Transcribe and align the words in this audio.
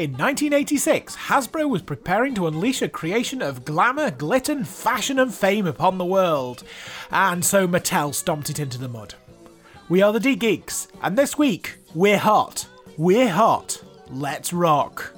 In 0.00 0.12
1986, 0.12 1.14
Hasbro 1.14 1.68
was 1.68 1.82
preparing 1.82 2.34
to 2.34 2.46
unleash 2.46 2.80
a 2.80 2.88
creation 2.88 3.42
of 3.42 3.66
glamour, 3.66 4.10
glitter, 4.10 4.64
fashion, 4.64 5.18
and 5.18 5.34
fame 5.34 5.66
upon 5.66 5.98
the 5.98 6.06
world. 6.06 6.64
And 7.10 7.44
so 7.44 7.68
Mattel 7.68 8.14
stomped 8.14 8.48
it 8.48 8.58
into 8.58 8.78
the 8.78 8.88
mud. 8.88 9.12
We 9.90 10.00
are 10.00 10.10
the 10.10 10.18
D 10.18 10.36
Geeks, 10.36 10.88
and 11.02 11.18
this 11.18 11.36
week, 11.36 11.76
we're 11.94 12.16
hot. 12.16 12.66
We're 12.96 13.28
hot. 13.28 13.84
Let's 14.08 14.54
rock. 14.54 15.12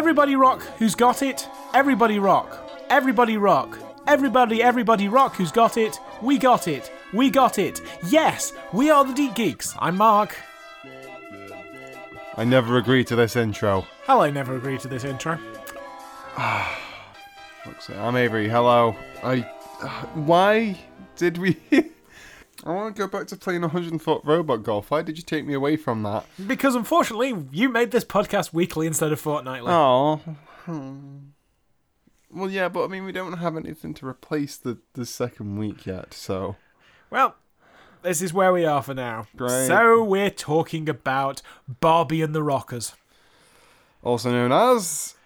Everybody 0.00 0.34
rock 0.34 0.62
who's 0.78 0.94
got 0.94 1.20
it. 1.20 1.46
Everybody 1.74 2.18
rock. 2.18 2.70
Everybody 2.88 3.36
rock. 3.36 3.78
Everybody, 4.06 4.62
everybody 4.62 5.08
rock 5.08 5.34
who's 5.34 5.52
got 5.52 5.76
it. 5.76 6.00
We 6.22 6.38
got 6.38 6.66
it. 6.68 6.90
We 7.12 7.28
got 7.28 7.58
it. 7.58 7.82
Yes, 8.06 8.54
we 8.72 8.88
are 8.90 9.04
the 9.04 9.12
D 9.12 9.30
Geeks. 9.34 9.74
I'm 9.78 9.98
Mark. 9.98 10.34
I 12.38 12.44
never 12.44 12.78
agreed 12.78 13.08
to 13.08 13.14
this 13.14 13.36
intro. 13.36 13.84
Hello, 14.06 14.22
I 14.22 14.30
never 14.30 14.56
agreed 14.56 14.80
to 14.80 14.88
this 14.88 15.04
intro. 15.04 15.36
Fuck's 16.34 17.88
sake. 17.88 17.98
I'm 17.98 18.16
Avery. 18.16 18.48
Hello. 18.48 18.96
I. 19.22 19.40
why 20.14 20.78
did 21.16 21.36
we? 21.36 21.58
I 22.64 22.72
want 22.72 22.94
to 22.94 22.98
go 23.00 23.08
back 23.08 23.26
to 23.28 23.36
playing 23.36 23.62
100 23.62 24.00
foot 24.02 24.22
robot 24.24 24.62
golf. 24.62 24.90
Why 24.90 25.02
did 25.02 25.16
you 25.16 25.24
take 25.24 25.46
me 25.46 25.54
away 25.54 25.76
from 25.76 26.02
that? 26.02 26.26
Because 26.46 26.74
unfortunately, 26.74 27.34
you 27.50 27.68
made 27.68 27.90
this 27.90 28.04
podcast 28.04 28.52
weekly 28.52 28.86
instead 28.86 29.12
of 29.12 29.20
fortnightly. 29.20 29.72
Oh. 29.72 30.16
Hmm. 30.66 31.18
Well, 32.30 32.50
yeah, 32.50 32.68
but 32.68 32.84
I 32.84 32.86
mean, 32.88 33.04
we 33.04 33.12
don't 33.12 33.38
have 33.38 33.56
anything 33.56 33.94
to 33.94 34.06
replace 34.06 34.56
the, 34.56 34.78
the 34.92 35.06
second 35.06 35.56
week 35.58 35.86
yet, 35.86 36.14
so. 36.14 36.56
Well, 37.10 37.34
this 38.02 38.22
is 38.22 38.32
where 38.32 38.52
we 38.52 38.64
are 38.64 38.82
for 38.82 38.94
now. 38.94 39.26
Great. 39.36 39.66
So 39.66 40.04
we're 40.04 40.30
talking 40.30 40.88
about 40.88 41.42
Barbie 41.66 42.22
and 42.22 42.34
the 42.34 42.42
Rockers. 42.42 42.94
Also 44.02 44.30
known 44.30 44.52
as. 44.52 45.16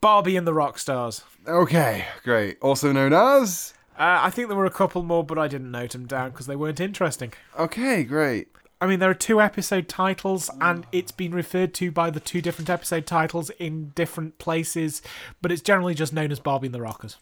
Barbie 0.00 0.36
and 0.36 0.46
the 0.46 0.52
Rockstars. 0.52 1.22
Okay, 1.46 2.06
great. 2.24 2.58
Also 2.60 2.92
known 2.92 3.12
as. 3.12 3.74
Uh, 3.98 4.20
I 4.22 4.30
think 4.30 4.46
there 4.48 4.56
were 4.56 4.64
a 4.64 4.70
couple 4.70 5.02
more, 5.02 5.24
but 5.24 5.38
I 5.38 5.48
didn't 5.48 5.72
note 5.72 5.90
them 5.90 6.06
down 6.06 6.30
because 6.30 6.46
they 6.46 6.54
weren't 6.54 6.78
interesting. 6.78 7.32
Okay, 7.58 8.04
great. 8.04 8.48
I 8.80 8.86
mean, 8.86 9.00
there 9.00 9.10
are 9.10 9.14
two 9.14 9.40
episode 9.40 9.88
titles, 9.88 10.48
and 10.60 10.86
it's 10.92 11.10
been 11.10 11.32
referred 11.32 11.74
to 11.74 11.90
by 11.90 12.10
the 12.10 12.20
two 12.20 12.40
different 12.40 12.70
episode 12.70 13.06
titles 13.06 13.50
in 13.58 13.88
different 13.96 14.38
places, 14.38 15.02
but 15.42 15.50
it's 15.50 15.62
generally 15.62 15.94
just 15.94 16.12
known 16.12 16.30
as 16.30 16.38
Barbie 16.38 16.68
and 16.68 16.74
the 16.74 16.80
Rockers. 16.80 17.16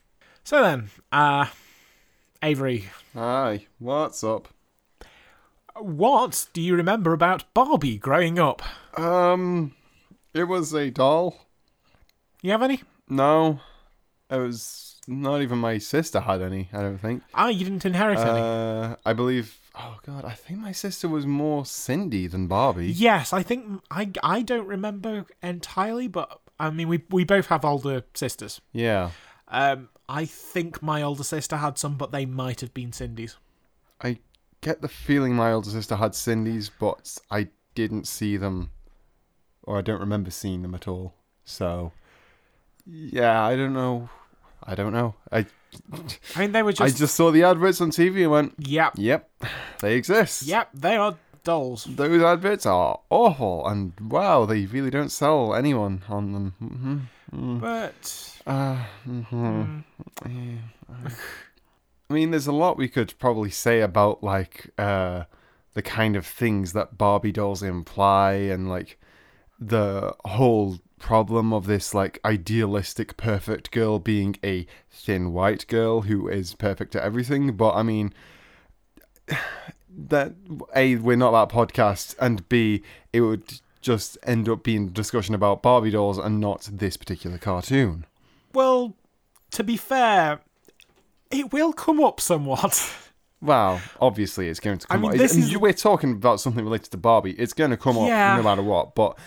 So 0.44 0.62
then, 0.62 0.91
uh, 1.10 1.47
Avery, 2.42 2.84
Hi, 3.14 3.66
what's 3.78 4.22
up? 4.22 4.48
what 5.78 6.47
do 6.53 6.60
you 6.60 6.75
remember 6.75 7.12
about 7.14 7.44
Barbie 7.54 7.98
growing 7.98 8.38
up? 8.38 8.62
Um, 8.98 9.72
it 10.34 10.44
was 10.44 10.72
a 10.75 10.91
doll. 10.91 11.38
You 12.43 12.50
have 12.50 12.62
any? 12.62 12.82
No, 13.08 13.60
it 14.31 14.37
was 14.37 14.85
not 15.06 15.43
even 15.43 15.59
my 15.59 15.78
sister 15.78 16.21
had 16.21 16.43
any. 16.43 16.69
I 16.72 16.83
don't 16.83 16.99
think. 16.99 17.22
Ah, 17.34 17.49
you 17.49 17.65
didn't 17.65 17.84
inherit 17.84 18.19
any. 18.19 18.41
Uh, 18.41 18.97
I 19.05 19.12
believe. 19.12 19.59
Oh 19.78 19.99
god, 20.06 20.25
I 20.25 20.33
think 20.33 20.59
my 20.61 20.72
sister 20.72 21.09
was 21.09 21.27
more 21.27 21.67
Sindy 21.67 22.27
than 22.27 22.47
Barbie. 22.47 22.87
Yes, 22.91 23.33
I 23.33 23.43
think 23.43 23.83
I 23.91 24.11
I 24.22 24.43
don't 24.43 24.67
remember 24.67 25.27
entirely, 25.43 26.09
but 26.09 26.41
I 26.59 26.71
mean 26.71 26.89
we 26.89 27.03
we 27.11 27.25
both 27.25 27.47
have 27.47 27.65
older 27.65 28.03
sisters. 28.15 28.61
Yeah, 28.72 29.11
Um, 29.49 29.91
I 30.09 30.25
think 30.25 30.83
my 30.83 31.03
older 31.03 31.25
sister 31.25 31.56
had 31.56 31.77
some, 31.78 31.97
but 31.97 32.11
they 32.11 32.25
might 32.27 32.61
have 32.62 32.73
been 32.73 32.93
Sindy's. 32.93 33.37
I 34.00 34.19
get 34.62 34.81
the 34.81 34.88
feeling 34.88 35.34
my 35.34 35.53
older 35.53 35.71
sister 35.71 35.97
had 35.97 36.15
Sindy's, 36.15 36.71
but 36.71 37.19
I 37.31 37.49
didn't 37.75 38.06
see 38.09 38.37
them, 38.38 38.71
or 39.62 39.77
I 39.78 39.83
don't 39.83 40.00
remember 40.00 40.31
seeing 40.31 40.62
them 40.62 40.75
at 40.75 40.88
all. 40.88 41.15
So, 41.44 41.93
yeah, 42.87 43.44
I 43.44 43.56
don't 43.56 43.75
know. 43.75 44.09
I 44.66 44.75
don't 44.75 44.93
know. 44.93 45.15
I 45.31 45.47
I 46.34 46.41
mean, 46.41 46.53
they 46.53 46.62
were 46.62 46.72
just. 46.81 46.94
I 46.94 46.99
just, 46.99 47.15
saw 47.15 47.31
the 47.31 47.44
adverts 47.44 47.81
on 47.81 47.91
TV 47.91 48.22
and 48.22 48.31
went, 48.31 48.54
yep, 48.59 48.94
"Yep, 48.97 49.31
they 49.81 49.94
exist." 49.94 50.43
yep, 50.43 50.71
they 50.75 50.97
are 50.97 51.16
dolls. 51.44 51.84
Those 51.84 52.22
adverts 52.22 52.66
are 52.66 53.00
awful, 53.10 53.66
and 53.66 53.93
wow, 54.00 54.47
they 54.47 54.66
really 54.66 54.91
don't 54.91 55.10
sell 55.10 55.55
anyone 55.55 56.03
on 56.09 56.32
them. 56.32 56.55
Mm-hmm. 56.62 56.99
Mm. 57.34 57.60
But. 57.60 58.32
Uh, 58.47 58.84
mhm. 59.06 59.84
Yeah. 60.25 61.10
I 62.09 62.15
mean, 62.15 62.31
there's 62.31 62.47
a 62.47 62.53
lot 62.53 62.78
we 62.78 62.88
could 62.88 63.19
probably 63.19 63.50
say 63.50 63.81
about 63.81 64.22
like 64.22 64.71
uh, 64.78 65.25
the 65.75 65.82
kind 65.82 66.15
of 66.15 66.25
things 66.25 66.72
that 66.72 66.97
Barbie 66.97 67.32
dolls 67.32 67.62
imply, 67.62 68.32
and 68.34 68.69
like 68.69 68.99
the 69.59 70.15
whole 70.25 70.78
problem 70.98 71.52
of 71.52 71.66
this 71.66 71.92
like 71.94 72.18
idealistic 72.24 73.16
perfect 73.16 73.70
girl 73.70 73.98
being 73.98 74.36
a 74.42 74.66
thin 74.90 75.32
white 75.32 75.66
girl 75.68 76.02
who 76.02 76.28
is 76.28 76.54
perfect 76.54 76.96
at 76.96 77.02
everything. 77.02 77.56
But 77.56 77.74
I 77.74 77.82
mean, 77.82 78.12
that 79.88 80.34
a 80.74 80.96
we're 80.96 81.16
not 81.16 81.32
that 81.32 81.54
podcast, 81.54 82.14
and 82.20 82.48
b 82.48 82.82
it 83.12 83.20
would 83.22 83.60
just 83.80 84.18
end 84.24 84.48
up 84.48 84.62
being 84.62 84.88
a 84.88 84.90
discussion 84.90 85.34
about 85.34 85.62
Barbie 85.62 85.90
dolls 85.90 86.18
and 86.18 86.40
not 86.40 86.68
this 86.72 86.96
particular 86.96 87.38
cartoon. 87.38 88.04
well, 88.52 88.94
to 89.52 89.62
be 89.62 89.76
fair, 89.76 90.40
it 91.30 91.52
will 91.52 91.72
come 91.72 92.00
up 92.02 92.20
somewhat. 92.20 92.92
Well, 93.42 93.82
obviously 94.00 94.48
it's 94.48 94.58
going 94.60 94.78
to 94.78 94.86
come 94.86 95.02
mean, 95.02 95.10
up. 95.12 95.18
this 95.18 95.36
is- 95.36 95.56
We're 95.58 95.74
talking 95.74 96.12
about 96.12 96.40
something 96.40 96.64
related 96.64 96.90
to 96.92 96.96
Barbie. 96.96 97.32
It's 97.32 97.52
going 97.52 97.70
to 97.70 97.76
come 97.76 97.94
Yeah. 97.96 98.32
up 98.32 98.38
no 98.38 98.42
matter 98.42 98.62
what. 98.62 98.94
But 98.94 99.18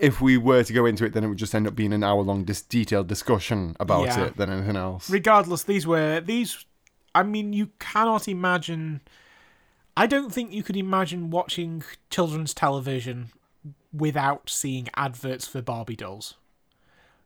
if 0.00 0.20
we 0.20 0.36
were 0.36 0.62
to 0.64 0.72
go 0.72 0.86
into 0.86 1.04
it, 1.04 1.12
then 1.12 1.24
it 1.24 1.28
would 1.28 1.38
just 1.38 1.54
end 1.54 1.66
up 1.66 1.74
being 1.74 1.92
an 1.92 2.02
hour 2.04 2.22
long, 2.22 2.44
dis- 2.44 2.62
detailed 2.62 3.06
discussion 3.06 3.76
about 3.80 4.06
Yeah. 4.06 4.24
it 4.26 4.36
than 4.36 4.50
anything 4.50 4.76
else. 4.76 5.08
Regardless, 5.10 5.62
these 5.64 5.86
were 5.86 6.20
these. 6.20 6.64
I 7.14 7.22
mean, 7.22 7.52
you 7.52 7.70
cannot 7.78 8.28
imagine. 8.28 9.00
I 9.96 10.06
don't 10.06 10.32
think 10.32 10.52
you 10.52 10.62
could 10.62 10.76
imagine 10.76 11.30
watching 11.30 11.82
children's 12.10 12.54
television 12.54 13.30
without 13.92 14.48
seeing 14.50 14.88
adverts 14.94 15.46
for 15.48 15.60
Barbie 15.62 15.96
dolls. 15.96 16.34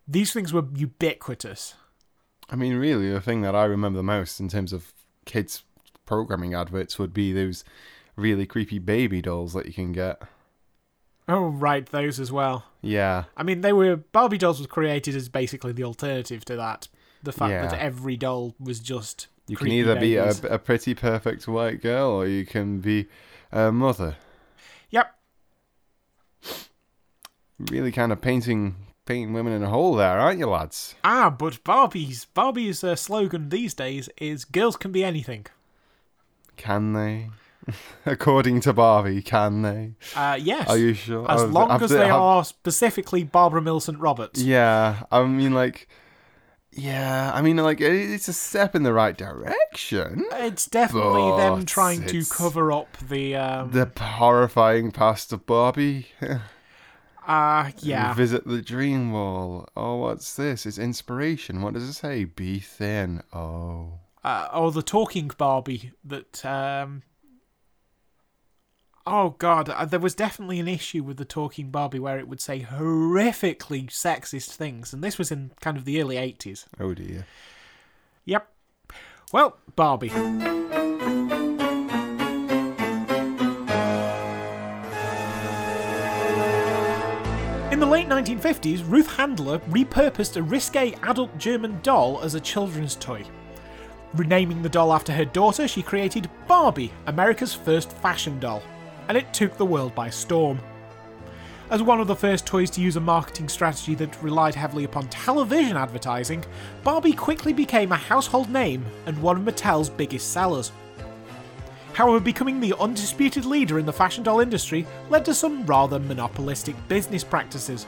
These 0.09 0.33
things 0.33 0.53
were 0.53 0.65
ubiquitous. 0.75 1.75
I 2.49 2.56
mean, 2.56 2.75
really, 2.75 3.10
the 3.10 3.21
thing 3.21 3.43
that 3.43 3.54
I 3.54 3.65
remember 3.65 3.99
the 3.99 4.03
most 4.03 4.41
in 4.41 4.49
terms 4.49 4.72
of 4.72 4.93
kids' 5.27 5.65
programming 6.06 6.54
adverts 6.54 6.99
would 6.99 7.12
be 7.12 7.33
those 7.33 7.65
really 8.16 8.47
creepy 8.47 8.78
baby 8.78 9.21
dolls 9.22 9.53
that 9.54 9.66
you 9.66 9.72
can 9.72 9.93
get. 9.93 10.22
Oh, 11.28 11.47
right, 11.47 11.87
those 11.87 12.19
as 12.19 12.33
well. 12.33 12.65
Yeah. 12.81 13.25
I 13.37 13.43
mean, 13.44 13.60
they 13.60 13.72
were 13.72 13.97
Barbie 13.97 14.38
dolls 14.38 14.59
was 14.59 14.66
created 14.66 15.15
as 15.15 15.28
basically 15.28 15.72
the 15.72 15.84
alternative 15.84 16.45
to 16.47 16.57
that. 16.57 16.89
The 17.22 17.33
fact 17.33 17.51
Yeah. 17.53 17.66
that 17.69 17.78
every 17.80 18.16
doll 18.16 18.54
was 18.59 18.80
just 18.80 19.28
You 19.47 19.57
can 19.57 19.69
either 19.69 19.98
be 19.98 20.16
a, 20.16 20.30
a 20.51 20.59
pretty 20.59 20.95
perfect 20.95 21.47
white 21.47 21.80
girl 21.80 22.10
or 22.10 22.27
you 22.27 22.45
can 22.45 22.80
be 22.80 23.07
a 23.53 23.71
mother. 23.71 24.16
Yep. 24.91 25.15
Really 27.71 27.92
kind 27.92 28.10
of 28.13 28.21
painting 28.21 28.75
painting 29.04 29.33
women 29.33 29.53
in 29.53 29.63
a 29.63 29.68
hole 29.68 29.95
there, 29.95 30.18
aren't 30.18 30.39
you, 30.41 30.47
lads? 30.48 30.95
Ah, 31.04 31.30
but 31.30 31.63
Barbie's 31.65 32.25
Barbie's 32.25 32.83
uh, 32.83 32.97
slogan 32.97 33.48
these 33.51 33.75
days 33.75 34.09
is 34.16 34.45
"Girls 34.45 34.77
can 34.77 34.91
be 34.91 35.04
anything." 35.04 35.47
Can 36.57 36.92
they? 36.92 37.30
According 38.06 38.60
to 38.62 38.72
Barbie, 38.72 39.22
can 39.22 39.62
they? 39.62 39.94
Uh, 40.16 40.38
yes, 40.41 40.68
Are 40.68 40.76
you 40.78 40.94
sure? 40.94 41.30
as 41.30 41.41
Have- 41.42 41.50
long 41.53 41.70
have 41.70 41.82
as 41.82 41.91
they- 41.91 42.06
have- 42.06 42.16
are 42.20 42.44
specifically 42.44 43.22
Barbara 43.24 43.62
Millicent 43.62 43.98
Roberts. 44.00 44.42
Yeah, 44.42 45.03
I 45.12 45.22
mean, 45.24 45.53
like, 45.54 45.88
yeah, 46.72 47.30
I 47.34 47.42
mean, 47.42 47.56
like, 47.59 47.80
it's 47.80 48.28
a 48.28 48.32
step 48.32 48.74
in 48.74 48.82
the 48.82 48.92
right 48.92 49.16
direction. 49.16 50.24
It's 50.32 50.66
definitely 50.66 51.36
them 51.36 51.64
trying 51.66 52.06
to 52.06 52.24
cover 52.24 52.72
up 52.72 52.97
the. 52.97 53.36
Um, 53.36 53.70
The 53.72 53.91
horrifying 54.00 54.91
past 54.91 55.32
of 55.32 55.47
Barbie. 55.47 56.08
Uh, 57.24 57.70
yeah. 57.78 58.12
Visit 58.15 58.44
the 58.48 58.60
dream 58.60 59.12
wall. 59.12 59.68
Oh, 59.76 59.97
what's 59.98 60.34
this? 60.34 60.66
It's 60.66 60.76
inspiration. 60.76 61.62
What 61.62 61.74
does 61.74 61.84
it 61.88 61.92
say? 61.92 62.24
Be 62.24 62.58
thin. 62.58 63.22
Oh. 63.32 64.00
uh, 64.24 64.48
or 64.53 64.72
the 64.72 64.82
talking 64.82 65.30
Barbie 65.38 65.92
that. 66.04 66.44
Um, 66.44 67.03
oh 69.07 69.31
God, 69.39 69.69
uh, 69.69 69.84
there 69.84 70.01
was 70.01 70.15
definitely 70.15 70.60
an 70.60 70.69
issue 70.69 71.03
with 71.03 71.16
the 71.16 71.25
talking 71.25 71.71
Barbie 71.71 71.99
where 71.99 72.19
it 72.19 72.28
would 72.28 72.41
say 72.41 72.60
horrifically 72.60 73.89
sexist 73.89 74.51
things, 74.51 74.93
and 74.93 75.03
this 75.03 75.19
was 75.19 75.31
in 75.31 75.53
kind 75.60 75.77
of 75.77 75.84
the 75.84 76.01
early 76.01 76.16
eighties. 76.16 76.66
Oh 76.78 76.95
dear. 76.95 77.27
Yep. 78.25 78.49
Well, 79.33 79.57
Barbie. 79.75 80.13
In 87.72 87.81
the 87.81 87.87
late 87.87 88.09
1950s, 88.09 88.89
Ruth 88.89 89.16
Handler 89.16 89.59
repurposed 89.60 90.37
a 90.37 90.43
risque 90.43 90.95
adult 91.03 91.37
German 91.39 91.81
doll 91.83 92.21
as 92.22 92.34
a 92.34 92.41
children's 92.41 92.95
toy. 92.97 93.25
Renaming 94.15 94.60
the 94.60 94.69
doll 94.69 94.93
after 94.93 95.10
her 95.10 95.25
daughter, 95.25 95.66
she 95.66 95.83
created 95.83 96.28
Barbie, 96.47 96.93
America's 97.07 97.54
first 97.54 97.91
fashion 97.91 98.39
doll, 98.39 98.63
and 99.09 99.16
it 99.16 99.33
took 99.33 99.57
the 99.57 99.66
world 99.66 99.95
by 99.95 100.10
storm. 100.10 100.60
As 101.71 101.83
one 101.83 102.01
of 102.01 102.07
the 102.07 102.15
first 102.15 102.45
toys 102.45 102.69
to 102.71 102.83
use 102.83 102.97
a 102.97 103.01
marketing 103.01 103.49
strategy 103.49 103.95
that 103.95 104.22
relied 104.22 104.54
heavily 104.54 104.84
upon 104.84 105.09
television 105.09 105.77
advertising, 105.77 106.45
Barbie 106.84 107.15
quickly 107.15 107.54
became 107.54 107.93
a 107.93 107.97
household 107.97 108.51
name 108.51 108.84
and 109.07 109.21
one 109.22 109.39
of 109.39 109.43
Mattel's 109.43 109.89
biggest 109.89 110.33
sellers. 110.33 110.71
However, 111.95 112.21
becoming 112.21 112.60
the 112.60 112.75
undisputed 112.78 113.45
leader 113.45 113.78
in 113.78 113.87
the 113.87 113.93
fashion 113.93 114.22
doll 114.22 114.41
industry 114.41 114.87
led 115.09 115.25
to 115.25 115.34
some 115.34 115.65
rather 115.65 115.99
monopolistic 115.99 116.77
business 116.89 117.25
practices. 117.25 117.87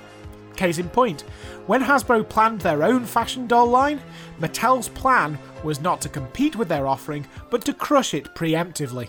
Case 0.57 0.79
in 0.79 0.89
point, 0.89 1.23
when 1.67 1.83
Hasbro 1.83 2.29
planned 2.29 2.61
their 2.61 2.85
own 2.85 3.05
fashion 3.05 3.47
doll 3.47 3.67
line, 3.67 4.01
Mattel's 4.41 4.89
plan 4.89 5.39
was 5.63 5.81
not 5.81 6.01
to 6.03 6.09
compete 6.09 6.57
with 6.57 6.69
their 6.69 6.87
offering, 6.87 7.27
but 7.51 7.65
to 7.65 7.75
crush 7.75 8.15
it 8.15 8.35
preemptively. 8.35 9.09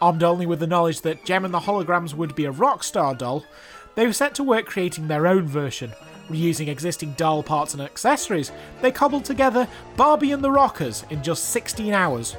Armed 0.00 0.22
only 0.22 0.46
with 0.46 0.60
the 0.60 0.66
knowledge 0.66 1.00
that 1.02 1.24
Jem 1.24 1.44
and 1.44 1.54
the 1.54 1.60
Holograms 1.60 2.14
would 2.14 2.34
be 2.34 2.44
a 2.44 2.50
rock 2.50 2.84
star 2.84 3.14
doll, 3.14 3.44
they 3.94 4.06
were 4.06 4.12
set 4.12 4.34
to 4.34 4.42
work 4.42 4.66
creating 4.66 5.08
their 5.08 5.26
own 5.26 5.46
version. 5.46 5.92
Reusing 6.28 6.68
existing 6.68 7.12
doll 7.12 7.42
parts 7.42 7.72
and 7.72 7.82
accessories, 7.82 8.52
they 8.82 8.92
cobbled 8.92 9.24
together 9.24 9.66
Barbie 9.96 10.32
and 10.32 10.44
the 10.44 10.50
Rockers 10.50 11.04
in 11.08 11.22
just 11.22 11.50
16 11.50 11.94
hours. 11.94 12.36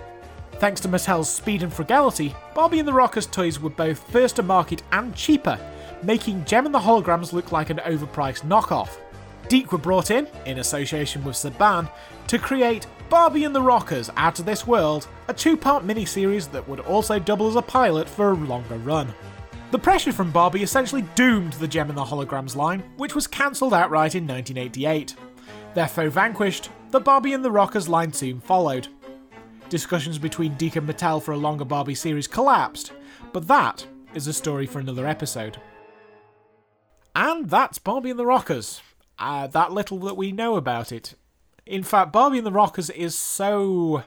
Thanks 0.59 0.81
to 0.81 0.87
Mattel's 0.87 1.29
speed 1.29 1.63
and 1.63 1.73
frugality, 1.73 2.35
Barbie 2.53 2.79
and 2.79 2.87
the 2.87 2.93
Rockers 2.93 3.25
toys 3.25 3.59
were 3.59 3.69
both 3.69 3.99
first 4.11 4.35
to 4.35 4.43
market 4.43 4.83
and 4.91 5.15
cheaper, 5.15 5.59
making 6.03 6.45
Jem 6.45 6.65
and 6.65 6.75
the 6.75 6.79
Holograms 6.79 7.33
look 7.33 7.51
like 7.51 7.69
an 7.69 7.77
overpriced 7.77 8.41
knockoff. 8.41 8.97
DIC 9.49 9.71
were 9.71 9.77
brought 9.77 10.11
in, 10.11 10.27
in 10.45 10.59
association 10.59 11.23
with 11.23 11.35
Saban, 11.35 11.89
to 12.27 12.37
create 12.37 12.85
Barbie 13.09 13.45
and 13.45 13.55
the 13.55 13.61
Rockers 13.61 14.09
Out 14.17 14.37
of 14.39 14.45
This 14.45 14.67
World, 14.67 15.07
a 15.29 15.33
two 15.33 15.55
part 15.55 15.87
miniseries 15.87 16.51
that 16.51 16.67
would 16.67 16.81
also 16.81 17.19
double 17.19 17.47
as 17.47 17.55
a 17.55 17.61
pilot 17.61 18.09
for 18.09 18.31
a 18.31 18.35
longer 18.35 18.77
run. 18.79 19.13
The 19.71 19.79
pressure 19.79 20.11
from 20.11 20.31
Barbie 20.31 20.63
essentially 20.63 21.03
doomed 21.15 21.53
the 21.53 21.69
Jem 21.69 21.87
and 21.87 21.97
the 21.97 22.03
Holograms 22.03 22.57
line, 22.57 22.83
which 22.97 23.15
was 23.15 23.25
cancelled 23.25 23.73
outright 23.73 24.15
in 24.15 24.27
1988. 24.27 25.15
Their 25.73 25.87
foe 25.87 26.09
vanquished, 26.09 26.69
the 26.89 26.99
Barbie 26.99 27.31
and 27.31 27.45
the 27.45 27.51
Rockers 27.51 27.87
line 27.87 28.11
soon 28.11 28.41
followed. 28.41 28.89
Discussions 29.69 30.17
between 30.17 30.51
and 30.51 30.59
Mattel 30.59 31.23
for 31.23 31.31
a 31.31 31.37
longer 31.37 31.65
Barbie 31.65 31.95
series 31.95 32.27
collapsed, 32.27 32.91
but 33.31 33.47
that 33.47 33.87
is 34.15 34.27
a 34.27 34.33
story 34.33 34.65
for 34.65 34.79
another 34.79 35.07
episode. 35.07 35.61
And 37.15 37.49
that's 37.49 37.77
Barbie 37.77 38.09
and 38.09 38.19
the 38.19 38.25
Rockers. 38.25 38.81
Uh, 39.17 39.47
that 39.47 39.71
little 39.71 39.99
that 39.99 40.17
we 40.17 40.33
know 40.33 40.57
about 40.57 40.91
it. 40.91 41.15
In 41.67 41.83
fact, 41.83 42.11
Barbie 42.11 42.37
and 42.37 42.47
the 42.47 42.51
Rockers 42.51 42.89
is 42.89 43.17
so 43.17 44.03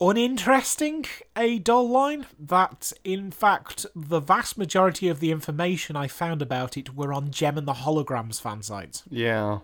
uninteresting 0.00 1.04
a 1.36 1.58
doll 1.58 1.88
line 1.88 2.26
that, 2.38 2.92
in 3.04 3.30
fact, 3.30 3.84
the 3.94 4.20
vast 4.20 4.56
majority 4.56 5.08
of 5.08 5.20
the 5.20 5.30
information 5.30 5.96
I 5.96 6.08
found 6.08 6.40
about 6.40 6.76
it 6.76 6.94
were 6.94 7.12
on 7.12 7.30
Jem 7.30 7.58
and 7.58 7.68
the 7.68 7.74
Holograms 7.74 8.40
fan 8.40 8.62
sites. 8.62 9.02
Yeah. 9.10 9.60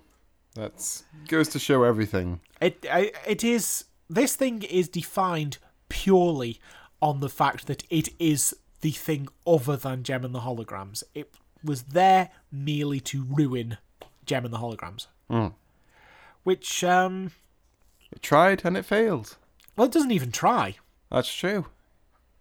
That's 0.55 1.05
goes 1.29 1.49
to 1.49 1.59
show 1.59 1.83
everything. 1.83 2.41
It 2.61 2.85
it 3.27 3.45
is 3.45 3.85
this 4.09 4.37
thing 4.37 4.63
is 4.63 4.89
defined 4.89 5.59
purely 5.91 6.59
on 7.03 7.21
the 7.21 7.29
fact 7.29 7.67
that 7.67 7.85
it 7.91 8.09
is 8.19 8.57
the 8.81 8.93
thing 8.93 9.29
other 9.47 9.77
than 9.77 10.03
Jem 10.03 10.25
and 10.25 10.35
the 10.35 10.41
Holograms. 10.41 11.03
It 11.15 11.35
was 11.63 11.83
there 11.83 12.31
merely 12.51 13.01
to 13.01 13.25
ruin 13.25 13.77
Jem 14.25 14.47
and 14.47 14.55
the 14.55 14.59
Holograms. 14.59 15.09
Mm. 15.31 15.53
Which 16.47 16.85
um 16.85 17.33
It 18.13 18.23
tried 18.23 18.63
and 18.65 18.77
it 18.77 18.85
failed. 18.85 19.37
well 19.77 19.87
it 19.89 19.93
doesn't 19.93 20.13
even 20.13 20.31
try. 20.31 20.77
That's 21.11 21.33
true. 21.35 21.67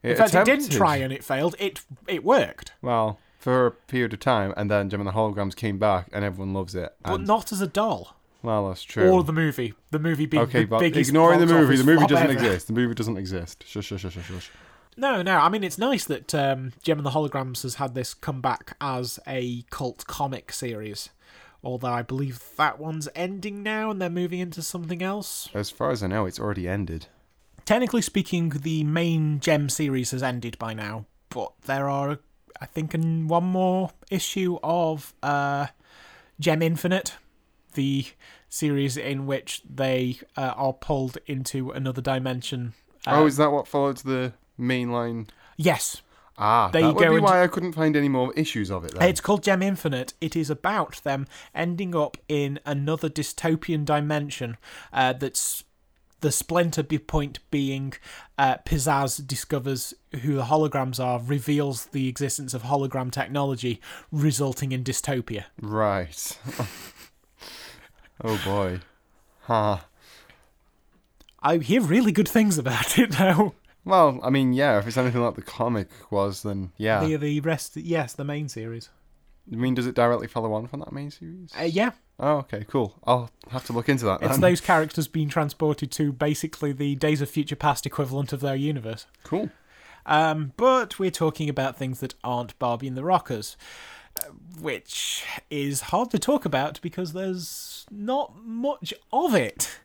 It 0.03 0.11
In 0.11 0.17
fact 0.17 0.35
it 0.35 0.45
didn't 0.45 0.69
try 0.71 0.97
and 0.97 1.11
it 1.11 1.23
failed. 1.23 1.55
It 1.57 1.81
it 2.07 2.23
worked. 2.23 2.71
Well, 2.83 3.17
for 3.39 3.65
a 3.65 3.71
period 3.71 4.13
of 4.13 4.19
time, 4.19 4.53
and 4.55 4.69
then 4.69 4.89
Jem 4.91 5.01
and 5.01 5.07
the 5.09 5.13
Holograms 5.13 5.55
came 5.55 5.79
back, 5.79 6.07
and 6.13 6.23
everyone 6.23 6.53
loves 6.53 6.75
it. 6.75 6.93
But 7.03 7.21
not 7.21 7.51
as 7.51 7.61
a 7.61 7.67
doll. 7.67 8.15
well, 8.43 8.67
that's 8.67 8.83
true. 8.83 9.09
Or 9.09 9.23
the 9.23 9.33
movie. 9.33 9.73
The 9.89 9.97
movie 9.99 10.27
being 10.27 10.43
okay, 10.43 10.61
the 10.61 10.67
but 10.67 10.79
biggest 10.81 11.09
ignoring 11.09 11.39
the 11.39 11.47
movie, 11.47 11.75
the 11.77 11.83
movie 11.83 12.05
doesn't 12.05 12.29
ever. 12.29 12.33
exist. 12.33 12.67
The 12.67 12.73
movie 12.73 12.93
doesn't 12.93 13.17
exist. 13.17 13.63
Shush, 13.67 13.85
shush, 13.87 14.01
shush, 14.01 14.13
shush, 14.13 14.25
shush. 14.27 14.51
No, 14.97 15.21
no. 15.23 15.37
I 15.37 15.49
mean, 15.49 15.63
it's 15.63 15.77
nice 15.79 16.05
that 16.05 16.33
um, 16.35 16.73
Jem 16.83 16.97
and 16.99 17.05
the 17.05 17.09
Holograms 17.11 17.63
has 17.63 17.75
had 17.75 17.95
this 17.95 18.13
comeback 18.13 18.77
as 18.79 19.19
a 19.27 19.63
cult 19.71 20.05
comic 20.07 20.51
series. 20.51 21.09
Although 21.63 21.87
I 21.93 22.01
believe 22.03 22.43
that 22.57 22.79
one's 22.79 23.09
ending 23.15 23.63
now 23.63 23.89
and 23.89 24.01
they're 24.01 24.09
moving 24.09 24.39
into 24.39 24.61
something 24.61 25.01
else. 25.01 25.49
As 25.53 25.69
far 25.69 25.91
as 25.91 26.03
I 26.03 26.07
know, 26.07 26.25
it's 26.25 26.39
already 26.39 26.67
ended. 26.67 27.07
Technically 27.65 28.01
speaking, 28.03 28.49
the 28.49 28.83
main 28.83 29.39
Jem 29.39 29.69
series 29.69 30.11
has 30.11 30.21
ended 30.21 30.57
by 30.59 30.73
now, 30.75 31.05
but 31.29 31.53
there 31.65 31.89
are, 31.89 32.19
I 32.61 32.65
think, 32.67 32.93
an- 32.93 33.27
one 33.27 33.45
more 33.45 33.89
issue 34.11 34.59
of 34.63 35.15
uh, 35.23 35.67
Jem 36.39 36.61
Infinite, 36.61 37.15
the 37.73 38.05
series 38.47 38.97
in 38.97 39.25
which 39.25 39.63
they 39.67 40.19
uh, 40.37 40.53
are 40.55 40.73
pulled 40.73 41.17
into 41.25 41.71
another 41.71 42.01
dimension. 42.01 42.73
Uh, 43.07 43.21
oh, 43.21 43.25
is 43.25 43.37
that 43.37 43.51
what 43.51 43.67
followed 43.67 43.97
the 43.97 44.33
mainline? 44.59 45.27
yes, 45.57 46.01
Ah, 46.37 46.69
There 46.69 46.81
that 46.81 46.95
would 46.95 47.09
be 47.09 47.19
why 47.19 47.43
I 47.43 47.47
couldn't 47.47 47.73
find 47.73 47.95
any 47.95 48.09
more 48.09 48.33
issues 48.33 48.69
of 48.69 48.83
it. 48.83 48.93
Then. 48.93 49.07
It's 49.07 49.21
called 49.21 49.43
Jem 49.43 49.61
Infinite. 49.61 50.13
It 50.19 50.35
is 50.35 50.49
about 50.49 51.01
them 51.03 51.27
ending 51.53 51.95
up 51.95 52.17
in 52.27 52.59
another 52.65 53.09
dystopian 53.09 53.85
dimension 53.85 54.57
uh, 54.91 55.13
that's 55.13 55.63
the 56.21 56.31
splinter 56.31 56.83
point 56.83 57.39
being 57.51 57.93
uh, 58.37 58.57
Pizzazz 58.65 59.25
discovers 59.25 59.93
who 60.23 60.35
the 60.35 60.43
holograms 60.43 60.99
are, 60.99 61.19
reveals 61.21 61.85
the 61.87 62.07
existence 62.07 62.53
of 62.53 62.63
hologram 62.63 63.11
technology, 63.11 63.79
resulting 64.11 64.71
in 64.71 64.83
dystopia. 64.83 65.45
Right. 65.61 66.37
oh 68.23 68.41
boy. 68.43 68.79
Huh. 69.41 69.77
I 71.43 71.57
hear 71.57 71.81
really 71.81 72.11
good 72.11 72.27
things 72.27 72.57
about 72.57 72.97
it 72.97 73.11
now. 73.11 73.53
Well, 73.85 74.19
I 74.23 74.29
mean, 74.29 74.53
yeah, 74.53 74.79
if 74.79 74.87
it's 74.87 74.97
anything 74.97 75.21
like 75.21 75.35
the 75.35 75.41
comic 75.41 75.89
was, 76.11 76.43
then 76.43 76.71
yeah. 76.77 77.05
The, 77.05 77.15
the 77.15 77.39
rest, 77.39 77.77
yes, 77.77 78.13
the 78.13 78.25
main 78.25 78.49
series. 78.49 78.89
I 79.51 79.55
mean, 79.55 79.75
does 79.75 79.85
it 79.85 79.93
directly 79.95 80.27
follow 80.27 80.53
on 80.53 80.67
from 80.67 80.79
that 80.79 80.91
main 80.91 81.11
series? 81.11 81.51
Uh, 81.57 81.63
yeah, 81.63 81.91
Oh, 82.19 82.37
okay, 82.37 82.65
cool. 82.67 82.95
I'll 83.05 83.29
have 83.51 83.65
to 83.65 83.73
look 83.73 83.89
into 83.89 84.05
that 84.05 84.21
it's 84.21 84.37
those 84.37 84.61
characters 84.61 85.07
being 85.07 85.27
transported 85.27 85.91
to 85.91 86.13
basically 86.13 86.71
the 86.71 86.95
Days 86.95 87.21
of 87.21 87.29
Future 87.29 87.57
Past 87.57 87.85
equivalent 87.85 88.31
of 88.31 88.39
their 88.39 88.55
universe. 88.55 89.05
Cool. 89.23 89.49
Um, 90.05 90.53
but 90.55 90.97
we're 90.97 91.11
talking 91.11 91.49
about 91.49 91.77
things 91.77 91.99
that 91.99 92.13
aren't 92.23 92.57
Barbie 92.57 92.87
and 92.87 92.95
the 92.95 93.03
Rockers, 93.03 93.57
uh, 94.21 94.29
which 94.61 95.25
is 95.49 95.81
hard 95.81 96.09
to 96.11 96.19
talk 96.19 96.45
about 96.45 96.79
because 96.81 97.11
there's 97.11 97.85
not 97.91 98.33
much 98.45 98.93
of 99.11 99.35
it. 99.35 99.79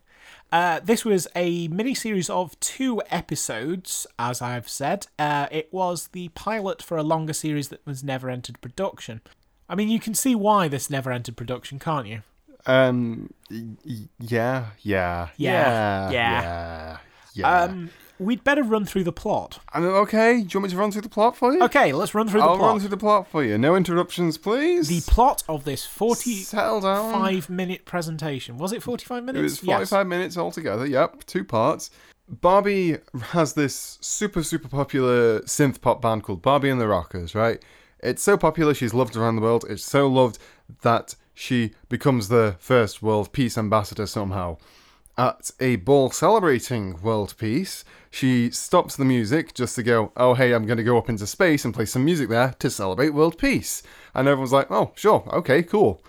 Uh, 0.51 0.79
this 0.81 1.05
was 1.05 1.27
a 1.35 1.67
mini-series 1.69 2.29
of 2.29 2.59
two 2.59 3.01
episodes, 3.09 4.05
as 4.19 4.41
I've 4.41 4.67
said. 4.67 5.07
Uh, 5.17 5.47
it 5.51 5.69
was 5.71 6.09
the 6.09 6.27
pilot 6.29 6.81
for 6.81 6.97
a 6.97 7.03
longer 7.03 7.33
series 7.33 7.69
that 7.69 7.85
was 7.85 8.03
never 8.03 8.29
entered 8.29 8.59
production. 8.59 9.21
I 9.69 9.75
mean, 9.75 9.87
you 9.87 9.99
can 9.99 10.13
see 10.13 10.35
why 10.35 10.67
this 10.67 10.89
never 10.89 11.11
entered 11.11 11.37
production, 11.37 11.79
can't 11.79 12.07
you? 12.07 12.21
Um. 12.65 13.33
y- 13.49 13.63
y- 13.85 14.09
Yeah. 14.19 14.65
Yeah. 14.81 15.29
Yeah, 15.37 16.09
Yeah. 16.09 16.11
yeah. 16.11 16.41
Yeah. 16.41 16.97
yeah. 17.33 17.61
Um, 17.63 17.89
we'd 18.21 18.43
better 18.43 18.63
run 18.63 18.85
through 18.85 19.03
the 19.03 19.11
plot. 19.11 19.59
Okay. 19.75 20.41
Do 20.41 20.47
you 20.53 20.59
want 20.59 20.63
me 20.63 20.69
to 20.69 20.77
run 20.77 20.91
through 20.91 21.01
the 21.01 21.09
plot 21.09 21.35
for 21.35 21.53
you? 21.53 21.61
Okay, 21.63 21.91
let's 21.91 22.13
run 22.13 22.27
through 22.27 22.41
the 22.41 22.45
I'll 22.45 22.57
plot. 22.57 22.69
run 22.71 22.79
through 22.79 22.89
the 22.89 22.97
plot 22.97 23.27
for 23.27 23.43
you. 23.43 23.57
No 23.57 23.75
interruptions, 23.75 24.37
please. 24.37 24.87
The 24.87 25.01
plot 25.11 25.43
of 25.49 25.63
this 25.63 25.85
40 25.85 26.35
Settle 26.43 26.81
down. 26.81 27.11
five 27.11 27.49
minute 27.49 27.85
presentation. 27.85 28.57
Was 28.57 28.71
it 28.71 28.83
45 28.83 29.23
minutes? 29.23 29.39
It 29.39 29.43
was 29.43 29.59
45 29.59 30.07
minutes 30.07 30.37
altogether. 30.37 30.85
Yep, 30.85 31.25
two 31.25 31.43
parts. 31.43 31.89
Barbie 32.29 32.97
has 33.31 33.53
this 33.53 33.97
super, 34.01 34.43
super 34.43 34.69
popular 34.69 35.41
synth 35.41 35.81
pop 35.81 36.01
band 36.01 36.23
called 36.23 36.41
Barbie 36.41 36.69
and 36.69 36.79
the 36.79 36.87
Rockers, 36.87 37.35
right? 37.35 37.61
It's 37.99 38.23
so 38.23 38.37
popular, 38.37 38.73
she's 38.73 38.93
loved 38.93 39.17
around 39.17 39.35
the 39.35 39.41
world. 39.41 39.65
It's 39.69 39.83
so 39.83 40.07
loved 40.07 40.37
that 40.81 41.15
she 41.33 41.73
becomes 41.89 42.29
the 42.29 42.55
first 42.59 43.01
world 43.01 43.33
peace 43.33 43.57
ambassador 43.57 44.05
somehow. 44.07 44.57
At 45.17 45.51
a 45.59 45.75
ball 45.75 46.09
celebrating 46.09 47.01
world 47.01 47.35
peace, 47.37 47.83
she 48.09 48.49
stops 48.49 48.95
the 48.95 49.05
music 49.05 49.53
just 49.53 49.75
to 49.75 49.83
go, 49.83 50.11
oh, 50.15 50.33
hey, 50.33 50.53
I'm 50.53 50.65
going 50.65 50.77
to 50.77 50.83
go 50.83 50.97
up 50.97 51.09
into 51.09 51.27
space 51.27 51.65
and 51.65 51.73
play 51.73 51.85
some 51.85 52.05
music 52.05 52.29
there 52.29 52.55
to 52.59 52.69
celebrate 52.69 53.09
world 53.09 53.37
peace. 53.37 53.83
And 54.13 54.27
everyone's 54.27 54.53
like, 54.53 54.71
oh, 54.71 54.91
sure, 54.95 55.23
okay, 55.31 55.63
cool. 55.63 56.01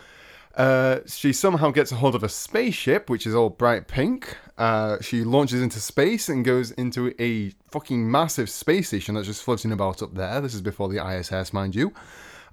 Uh, 0.55 1.01
she 1.07 1.33
somehow 1.33 1.71
gets 1.71 1.93
a 1.93 1.97
hold 1.97 2.15
of 2.15 2.23
a 2.23 2.29
spaceship, 2.29 3.09
which 3.09 3.27
is 3.27 3.35
all 3.35 3.51
bright 3.51 3.89
pink. 3.89 4.37
Uh, 4.59 4.99
she 5.01 5.25
launches 5.25 5.63
into 5.63 5.81
space 5.81 6.29
and 6.29 6.45
goes 6.45 6.71
into 6.73 7.15
a 7.21 7.51
fucking 7.71 8.11
massive 8.11 8.51
space 8.51 8.89
station 8.89 9.15
that's 9.15 9.27
just 9.27 9.43
floating 9.43 9.73
about 9.73 10.03
up 10.03 10.15
there. 10.15 10.41
This 10.41 10.55
is 10.55 10.61
before 10.61 10.89
the 10.89 11.05
ISS, 11.05 11.53
mind 11.53 11.75
you. 11.75 11.93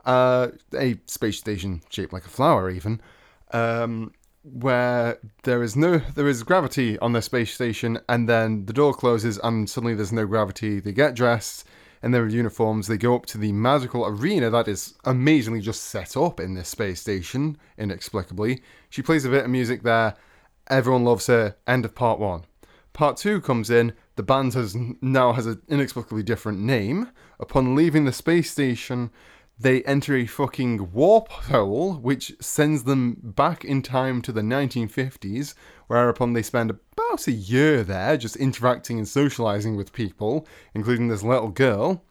Uh, 0.05 0.49
a 0.75 0.97
space 1.05 1.37
station 1.37 1.81
shaped 1.89 2.13
like 2.13 2.25
a 2.25 2.29
flower, 2.29 2.69
even. 2.69 3.01
Um, 3.51 4.13
where 4.43 5.19
there 5.43 5.61
is 5.61 5.75
no 5.75 5.97
there 6.15 6.27
is 6.27 6.43
gravity 6.43 6.97
on 6.99 7.11
the 7.11 7.21
space 7.21 7.53
station 7.53 7.99
and 8.07 8.27
then 8.27 8.65
the 8.65 8.73
door 8.73 8.93
closes 8.93 9.37
and 9.43 9.69
suddenly 9.69 9.95
there's 9.95 10.11
no 10.11 10.25
gravity. 10.25 10.79
They 10.79 10.93
get 10.93 11.15
dressed 11.15 11.67
in 12.01 12.11
their 12.11 12.27
uniforms. 12.27 12.87
They 12.87 12.97
go 12.97 13.15
up 13.15 13.25
to 13.27 13.37
the 13.37 13.51
magical 13.51 14.05
arena 14.05 14.49
that 14.49 14.67
is 14.67 14.95
amazingly 15.05 15.61
just 15.61 15.83
set 15.83 16.15
up 16.15 16.39
in 16.39 16.53
this 16.53 16.69
space 16.69 17.01
station 17.01 17.57
inexplicably. 17.77 18.61
She 18.89 19.01
plays 19.01 19.25
a 19.25 19.29
bit 19.29 19.45
of 19.45 19.51
music 19.51 19.83
there. 19.83 20.15
Everyone 20.69 21.03
loves 21.03 21.27
her. 21.27 21.55
End 21.67 21.83
of 21.83 21.95
part 21.95 22.19
one. 22.19 22.43
Part 22.93 23.17
two 23.17 23.41
comes 23.41 23.69
in. 23.69 23.93
The 24.15 24.23
band 24.23 24.53
has 24.53 24.75
now 25.01 25.33
has 25.33 25.45
an 25.45 25.61
inexplicably 25.67 26.23
different 26.23 26.59
name. 26.59 27.09
Upon 27.39 27.75
leaving 27.75 28.05
the 28.05 28.13
space 28.13 28.51
station 28.51 29.11
they 29.59 29.83
enter 29.83 30.15
a 30.15 30.25
fucking 30.25 30.93
warp 30.93 31.27
hole, 31.27 31.95
which 31.95 32.33
sends 32.39 32.83
them 32.83 33.17
back 33.21 33.65
in 33.65 33.81
time 33.81 34.21
to 34.21 34.31
the 34.31 34.41
1950s, 34.41 35.53
whereupon 35.87 36.31
they 36.31 36.41
spend 36.41 36.69
about 36.71 37.27
a 37.27 37.31
year 37.31 37.83
there 37.83 38.15
just 38.15 38.37
interacting 38.37 38.97
and 38.97 39.07
socializing 39.07 39.75
with 39.75 39.91
people, 39.91 40.47
including 40.73 41.09
this 41.09 41.23
little 41.23 41.49
girl. 41.49 42.03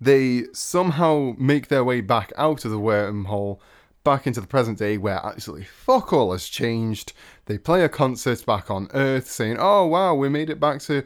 They 0.00 0.44
somehow 0.52 1.34
make 1.38 1.68
their 1.68 1.84
way 1.84 2.00
back 2.00 2.32
out 2.36 2.64
of 2.64 2.72
the 2.72 2.80
wormhole, 2.80 3.60
back 4.02 4.26
into 4.26 4.40
the 4.40 4.46
present 4.48 4.78
day 4.78 4.98
where 4.98 5.24
absolutely 5.24 5.66
fuck 5.66 6.12
all 6.12 6.32
has 6.32 6.48
changed. 6.48 7.12
They 7.46 7.58
play 7.58 7.84
a 7.84 7.88
concert 7.88 8.44
back 8.46 8.70
on 8.70 8.88
Earth 8.94 9.30
saying, 9.30 9.56
Oh 9.58 9.86
wow, 9.86 10.14
we 10.14 10.28
made 10.28 10.50
it 10.50 10.60
back 10.60 10.80
to 10.82 11.04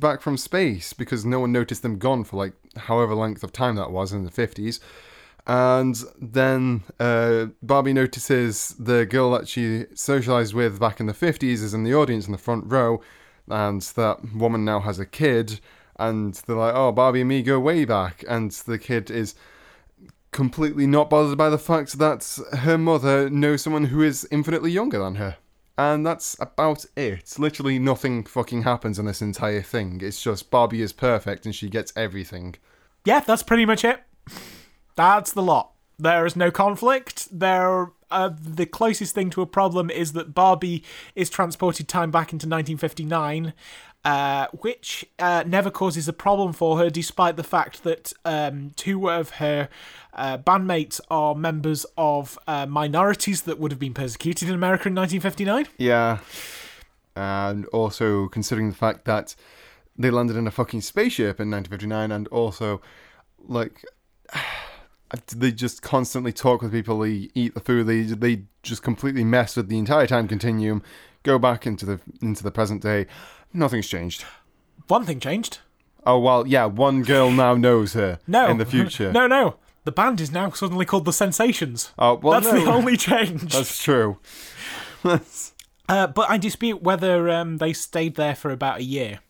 back 0.00 0.20
from 0.20 0.36
space 0.36 0.92
because 0.92 1.24
no 1.24 1.40
one 1.40 1.52
noticed 1.52 1.82
them 1.82 1.98
gone 1.98 2.24
for 2.24 2.36
like 2.36 2.54
however 2.76 3.14
length 3.14 3.44
of 3.44 3.52
time 3.52 3.76
that 3.76 3.92
was 3.92 4.12
in 4.12 4.24
the 4.24 4.30
50s. 4.30 4.80
And 5.46 5.96
then 6.20 6.82
uh, 6.98 7.46
Barbie 7.62 7.92
notices 7.92 8.74
the 8.80 9.06
girl 9.06 9.30
that 9.32 9.46
she 9.46 9.84
socialized 9.94 10.54
with 10.54 10.80
back 10.80 10.98
in 10.98 11.06
the 11.06 11.12
50s 11.12 11.62
is 11.62 11.72
in 11.72 11.84
the 11.84 11.94
audience 11.94 12.26
in 12.26 12.32
the 12.32 12.38
front 12.38 12.64
row, 12.66 13.00
and 13.48 13.80
that 13.80 14.34
woman 14.34 14.64
now 14.64 14.80
has 14.80 14.98
a 14.98 15.06
kid. 15.06 15.60
And 15.98 16.34
they're 16.34 16.56
like, 16.56 16.74
oh, 16.74 16.90
Barbie 16.90 17.20
and 17.20 17.28
me 17.28 17.42
go 17.42 17.60
way 17.60 17.84
back. 17.84 18.24
And 18.28 18.50
the 18.50 18.78
kid 18.78 19.08
is 19.08 19.36
completely 20.32 20.86
not 20.86 21.08
bothered 21.08 21.38
by 21.38 21.48
the 21.48 21.58
fact 21.58 21.98
that 21.98 22.38
her 22.58 22.76
mother 22.76 23.30
knows 23.30 23.62
someone 23.62 23.84
who 23.84 24.02
is 24.02 24.26
infinitely 24.32 24.72
younger 24.72 24.98
than 24.98 25.14
her. 25.14 25.36
And 25.78 26.06
that's 26.06 26.36
about 26.40 26.86
it. 26.96 27.34
Literally 27.38 27.78
nothing 27.78 28.24
fucking 28.24 28.62
happens 28.62 28.98
in 28.98 29.04
this 29.06 29.20
entire 29.20 29.62
thing. 29.62 30.00
It's 30.02 30.22
just 30.22 30.50
Barbie 30.50 30.82
is 30.82 30.92
perfect 30.92 31.44
and 31.44 31.54
she 31.54 31.68
gets 31.68 31.92
everything. 31.94 32.54
Yeah, 33.04 33.20
that's 33.20 33.42
pretty 33.42 33.66
much 33.66 33.84
it. 33.84 34.00
That's 34.96 35.32
the 35.32 35.42
lot. 35.42 35.72
There 35.98 36.26
is 36.26 36.36
no 36.36 36.50
conflict. 36.50 37.28
There, 37.30 37.90
uh, 38.10 38.30
the 38.38 38.66
closest 38.66 39.14
thing 39.14 39.30
to 39.30 39.42
a 39.42 39.46
problem 39.46 39.90
is 39.90 40.12
that 40.12 40.34
Barbie 40.34 40.84
is 41.14 41.30
transported 41.30 41.88
time 41.88 42.10
back 42.10 42.32
into 42.32 42.46
1959, 42.46 43.54
uh, 44.04 44.46
which 44.52 45.06
uh, 45.18 45.42
never 45.46 45.70
causes 45.70 46.06
a 46.06 46.12
problem 46.12 46.52
for 46.52 46.78
her, 46.78 46.90
despite 46.90 47.36
the 47.36 47.42
fact 47.42 47.82
that 47.82 48.12
um, 48.24 48.72
two 48.76 49.10
of 49.10 49.30
her 49.30 49.68
uh, 50.12 50.36
bandmates 50.38 51.00
are 51.10 51.34
members 51.34 51.86
of 51.96 52.38
uh, 52.46 52.66
minorities 52.66 53.42
that 53.42 53.58
would 53.58 53.72
have 53.72 53.80
been 53.80 53.94
persecuted 53.94 54.48
in 54.48 54.54
America 54.54 54.88
in 54.88 54.94
1959. 54.94 55.66
Yeah. 55.78 56.18
And 57.14 57.64
also 57.66 58.28
considering 58.28 58.68
the 58.68 58.76
fact 58.76 59.06
that 59.06 59.34
they 59.96 60.10
landed 60.10 60.36
in 60.36 60.46
a 60.46 60.50
fucking 60.50 60.82
spaceship 60.82 61.40
in 61.40 61.50
1959 61.50 62.12
and 62.12 62.28
also 62.28 62.82
like 63.48 63.82
they 65.36 65.52
just 65.52 65.82
constantly 65.82 66.32
talk 66.32 66.62
with 66.62 66.72
people 66.72 66.98
they 67.00 67.28
eat 67.34 67.54
the 67.54 67.60
food 67.60 67.86
they 67.86 68.02
they 68.02 68.42
just 68.62 68.82
completely 68.82 69.24
mess 69.24 69.56
with 69.56 69.68
the 69.68 69.78
entire 69.78 70.06
time 70.06 70.26
continuum 70.28 70.82
go 71.22 71.38
back 71.38 71.66
into 71.66 71.86
the 71.86 72.00
into 72.20 72.42
the 72.42 72.50
present 72.50 72.82
day 72.82 73.06
nothing's 73.52 73.86
changed 73.88 74.24
One 74.88 75.04
thing 75.04 75.20
changed. 75.20 75.58
oh 76.06 76.18
well 76.18 76.46
yeah 76.46 76.64
one 76.66 77.02
girl 77.02 77.30
now 77.30 77.54
knows 77.54 77.92
her 77.94 78.18
No. 78.26 78.48
in 78.48 78.58
the 78.58 78.66
future 78.66 79.12
no, 79.20 79.26
no. 79.26 79.56
The 79.84 79.92
band 79.92 80.20
is 80.20 80.32
now 80.32 80.50
suddenly 80.50 80.84
called 80.84 81.04
The 81.04 81.12
Sensations. 81.12 81.92
oh 81.98 82.14
well 82.14 82.40
That's 82.40 82.52
no. 82.52 82.64
the 82.64 82.70
only 82.72 82.96
change. 82.96 83.52
that's 83.52 83.82
true 83.82 84.18
That's- 85.02 85.52
Uh, 85.88 86.08
but 86.08 86.28
I 86.28 86.36
dispute 86.36 86.82
whether 86.82 87.28
um, 87.30 87.58
they 87.58 87.72
stayed 87.72 88.16
there 88.16 88.34
for 88.34 88.50
about 88.50 88.78
a 88.80 88.82
year. 88.82 89.20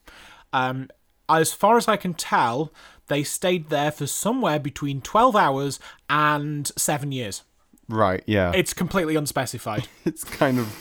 Um, 0.54 0.88
as 1.28 1.52
far 1.52 1.76
as 1.76 1.86
I 1.86 1.98
can 1.98 2.14
tell, 2.14 2.72
they 3.08 3.22
stayed 3.22 3.68
there 3.68 3.90
for 3.90 4.06
somewhere 4.06 4.58
between 4.58 5.00
12 5.00 5.36
hours 5.36 5.78
and 6.10 6.66
seven 6.76 7.12
years. 7.12 7.42
right 7.88 8.22
yeah 8.26 8.52
It's 8.54 8.72
completely 8.74 9.16
unspecified. 9.16 9.88
it's 10.04 10.24
kind 10.24 10.58
of 10.58 10.74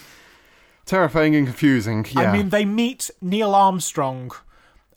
terrifying 0.85 1.35
and 1.35 1.47
confusing 1.47 2.05
yeah 2.11 2.31
I 2.31 2.37
mean, 2.37 2.49
they 2.49 2.65
meet 2.65 3.09
Neil 3.21 3.53
Armstrong 3.55 4.31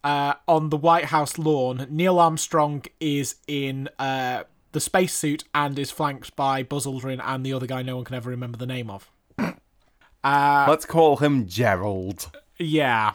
uh, 0.05 0.35
on 0.47 0.71
the 0.71 0.77
White 0.77 1.07
House 1.07 1.39
lawn. 1.39 1.87
Neil 1.91 2.19
Armstrong 2.19 2.85
is 3.01 3.37
in 3.47 3.89
uh, 3.99 4.45
the 4.73 4.81
spacesuit 4.81 5.45
and 5.55 5.79
is 5.79 5.91
flanked 5.91 6.37
by 6.37 6.63
Buzz 6.63 6.87
Aldrin 6.87 7.21
and 7.25 7.45
the 7.45 7.53
other 7.53 7.67
guy 7.67 7.83
no 7.83 7.97
one 7.97 8.05
can 8.05 8.15
ever 8.17 8.31
remember 8.31 8.57
the 8.59 8.67
name 8.67 8.91
of. 8.91 9.11
let's 10.25 10.85
call 10.85 11.17
him 11.17 11.47
gerald 11.47 12.31
Yeah. 12.59 13.15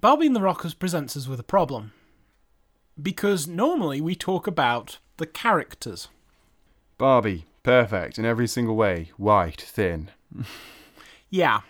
Barbie 0.00 0.26
and 0.26 0.36
the 0.36 0.40
Rockers 0.40 0.74
presents 0.74 1.16
us 1.16 1.26
with 1.26 1.40
a 1.40 1.44
problem. 1.44 1.92
Because 3.00 3.46
normally 3.46 4.00
we 4.00 4.14
talk 4.14 4.46
about 4.46 4.98
the 5.18 5.26
characters. 5.26 6.08
barbie 6.96 7.44
perfect 7.62 8.18
in 8.18 8.24
every 8.24 8.46
single 8.48 8.74
way 8.76 9.10
white 9.16 9.60
thin 9.60 10.10
Yeah. 11.30 11.60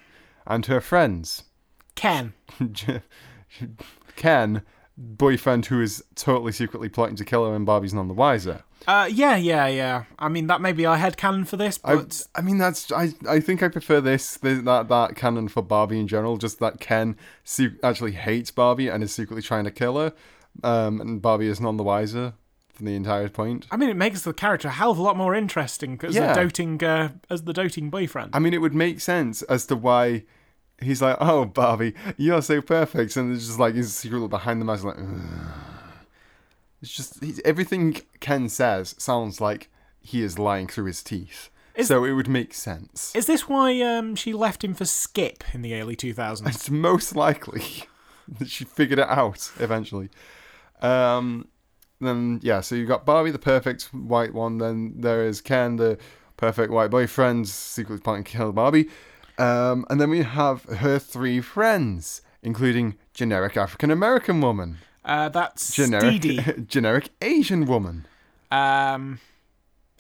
and 0.47 0.65
her 0.67 0.81
friends 0.81 1.45
Ken. 1.95 2.33
Ken, 4.17 4.63
boyfriend 4.97 5.67
who 5.67 5.81
is 5.81 6.05
totally 6.15 6.53
secretly 6.53 6.89
plotting 6.89 7.17
to 7.17 7.25
kill 7.25 7.45
her 7.49 7.55
and 7.55 7.67
Barbie's 7.67 7.95
none 7.95 8.09
the 8.09 8.15
wiser. 8.15 8.63
Uh, 8.87 9.09
yeah, 9.11 9.37
yeah, 9.37 9.67
yeah. 9.67 10.05
I 10.19 10.29
mean, 10.29 10.47
that 10.47 10.61
may 10.61 10.73
be 10.73 10.87
our 10.87 10.97
head 10.97 11.17
canon 11.17 11.45
for 11.45 11.57
this, 11.57 11.81
I, 11.85 11.97
but 11.97 12.23
I 12.37 12.41
mean, 12.43 12.59
that's 12.59 12.93
I. 12.93 13.13
I 13.29 13.41
think 13.41 13.63
I 13.63 13.69
prefer 13.69 14.01
this, 14.01 14.37
this 14.37 14.63
that 14.63 14.89
that 14.89 15.17
canon 15.17 15.49
for 15.49 15.63
Barbie 15.63 15.99
in 15.99 16.07
general. 16.07 16.37
Just 16.37 16.61
that 16.61 16.79
Ken 16.79 17.17
se- 17.43 17.75
actually 17.83 18.13
hates 18.13 18.53
Barbie 18.53 18.87
and 18.89 19.03
is 19.03 19.13
secretly 19.13 19.43
trying 19.43 19.65
to 19.65 19.73
kill 19.73 19.99
her, 19.99 20.13
um, 20.63 21.01
and 21.01 21.21
Barbie 21.23 21.49
is 21.49 21.61
none 21.61 21.77
the 21.77 21.83
wiser 21.85 22.35
for 22.73 22.83
the 22.85 22.95
entire 22.95 23.29
point. 23.29 23.67
I 23.71 23.77
mean, 23.77 23.89
it 23.91 23.97
makes 23.97 24.23
the 24.23 24.33
character 24.33 24.69
a 24.69 24.73
hell 24.73 24.91
of 24.93 24.99
a 24.99 25.03
lot 25.03 25.17
more 25.17 25.35
interesting 25.35 25.99
as 26.03 26.15
Yeah. 26.15 26.33
a 26.33 26.35
doting, 26.35 26.83
uh, 26.85 27.11
as 27.29 27.43
the 27.43 27.53
doting 27.53 27.91
boyfriend. 27.91 28.31
I 28.35 28.39
mean, 28.39 28.55
it 28.55 28.61
would 28.61 28.75
make 28.75 29.01
sense 29.01 29.43
as 29.43 29.67
to 29.67 29.77
why 29.77 30.25
he's 30.81 31.03
like, 31.03 31.17
"Oh, 31.21 31.45
Barbie, 31.45 31.95
you're 32.17 32.43
so 32.43 32.61
perfect," 32.63 33.17
and 33.17 33.35
it's 33.35 33.47
just 33.47 33.59
like 33.59 33.75
he's 33.75 33.93
secretly 33.95 34.29
behind 34.29 34.61
the 34.61 34.65
mask, 34.65 34.85
like. 34.85 34.97
"Ugh." 34.99 35.53
It's 36.81 36.93
just 36.95 37.23
everything 37.45 38.01
Ken 38.21 38.49
says 38.49 38.95
sounds 38.99 39.41
like 39.41 39.69
he 40.01 40.23
is 40.23 40.39
lying 40.39 40.69
through 40.69 40.85
his 40.87 41.03
teeth. 41.03 41.51
Is- 41.75 41.89
so 41.89 42.05
it 42.05 42.13
would 42.13 42.29
make 42.29 42.55
sense. 42.55 43.13
Is 43.17 43.27
this 43.27 43.49
why 43.49 43.81
um, 43.83 44.15
she 44.15 44.33
left 44.33 44.63
him 44.65 44.75
for 44.75 44.85
Skip 44.85 45.43
in 45.55 45.63
the 45.63 45.75
early 45.81 45.97
2000s? 45.97 46.47
It's 46.49 46.71
most 46.71 47.17
likely 47.17 47.65
that 48.39 48.49
she 48.49 48.65
figured 48.65 48.99
it 49.01 49.09
out 49.09 49.51
eventually. 49.59 50.09
Um, 50.83 51.49
then 52.01 52.41
yeah, 52.43 52.61
so 52.61 52.75
you've 52.75 52.89
got 52.89 53.05
Barbie, 53.05 53.31
the 53.33 53.39
perfect 53.39 53.85
white 53.93 54.33
one. 54.35 54.59
Then 54.59 54.95
there 55.01 55.25
is 55.27 55.41
Ken, 55.41 55.77
the 55.77 55.99
perfect 56.37 56.73
white 56.73 56.91
boyfriend, 56.91 57.49
secretly 57.49 58.01
planning 58.03 58.25
to 58.25 58.31
kill 58.31 58.53
Barbie. 58.53 58.89
Um, 59.39 59.85
and 59.91 60.01
then 60.01 60.11
we 60.11 60.23
have 60.23 60.65
her 60.65 60.99
three 60.99 61.41
friends, 61.41 62.23
including 62.43 62.97
generic 63.15 63.57
African 63.57 63.91
American 63.91 64.41
woman, 64.41 64.79
Uh, 65.05 65.29
that's 65.29 65.75
generic 65.75 66.21
Dee 66.21 66.41
generic 66.69 67.11
Asian 67.23 67.65
woman, 67.67 68.07
Um, 68.51 69.21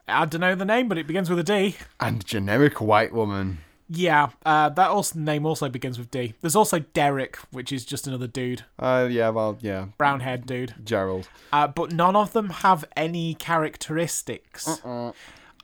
I 0.06 0.25
don't 0.25 0.40
know 0.40 0.54
the 0.54 0.64
name, 0.64 0.88
but 0.88 0.99
it 0.99 1.06
begins 1.06 1.28
with 1.30 1.38
a 1.38 1.44
D. 1.44 1.76
and 2.00 2.25
generic 2.25 2.80
white 2.80 3.12
woman. 3.12 3.58
Yeah, 3.90 4.28
uh, 4.45 4.68
that 4.68 4.90
also 4.90 5.18
name 5.18 5.47
also 5.47 5.68
begins 5.71 5.99
with 5.99 6.11
D. 6.11 6.35
There's 6.42 6.54
also 6.57 6.80
Derek, 6.80 7.37
which 7.52 7.73
is 7.73 7.85
just 7.87 8.07
another 8.07 8.26
dude, 8.26 8.64
Uh, 8.78 9.09
yeah, 9.11 9.30
well, 9.30 9.57
yeah, 9.62 9.87
brown 9.97 10.21
haired 10.21 10.47
dude. 10.47 10.75
Gerald. 10.85 11.28
Uh, 11.52 11.68
but 11.68 11.92
none 11.92 12.14
of 12.14 12.33
them 12.35 12.50
have 12.50 12.85
any 12.97 13.35
characteristics. 13.35 14.80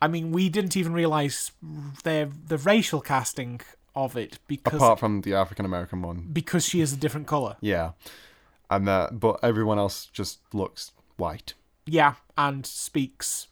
I 0.02 0.09
mean, 0.09 0.33
we 0.33 0.49
didn't 0.49 0.76
even 0.76 0.93
realize 0.93 1.52
their 2.02 2.26
the 2.47 2.59
racial 2.59 3.00
casting 3.00 3.61
of 3.95 4.16
it 4.16 4.38
because 4.49 4.75
Apart 4.75 4.99
from 4.99 5.21
the 5.21 5.35
African 5.35 5.64
American 5.64 6.02
one, 6.02 6.28
because 6.33 6.64
she 6.66 6.81
is 6.81 6.93
a 6.93 6.97
different 6.97 7.26
color. 7.26 7.57
yeah, 7.61 7.93
and 8.71 8.88
uh, 8.88 9.09
but 9.12 9.38
everyone 9.43 9.78
else 9.78 10.07
just 10.12 10.40
looks 10.52 10.93
white, 11.16 11.54
Yeah, 11.87 12.14
and 12.37 12.66
speaks 12.66 13.47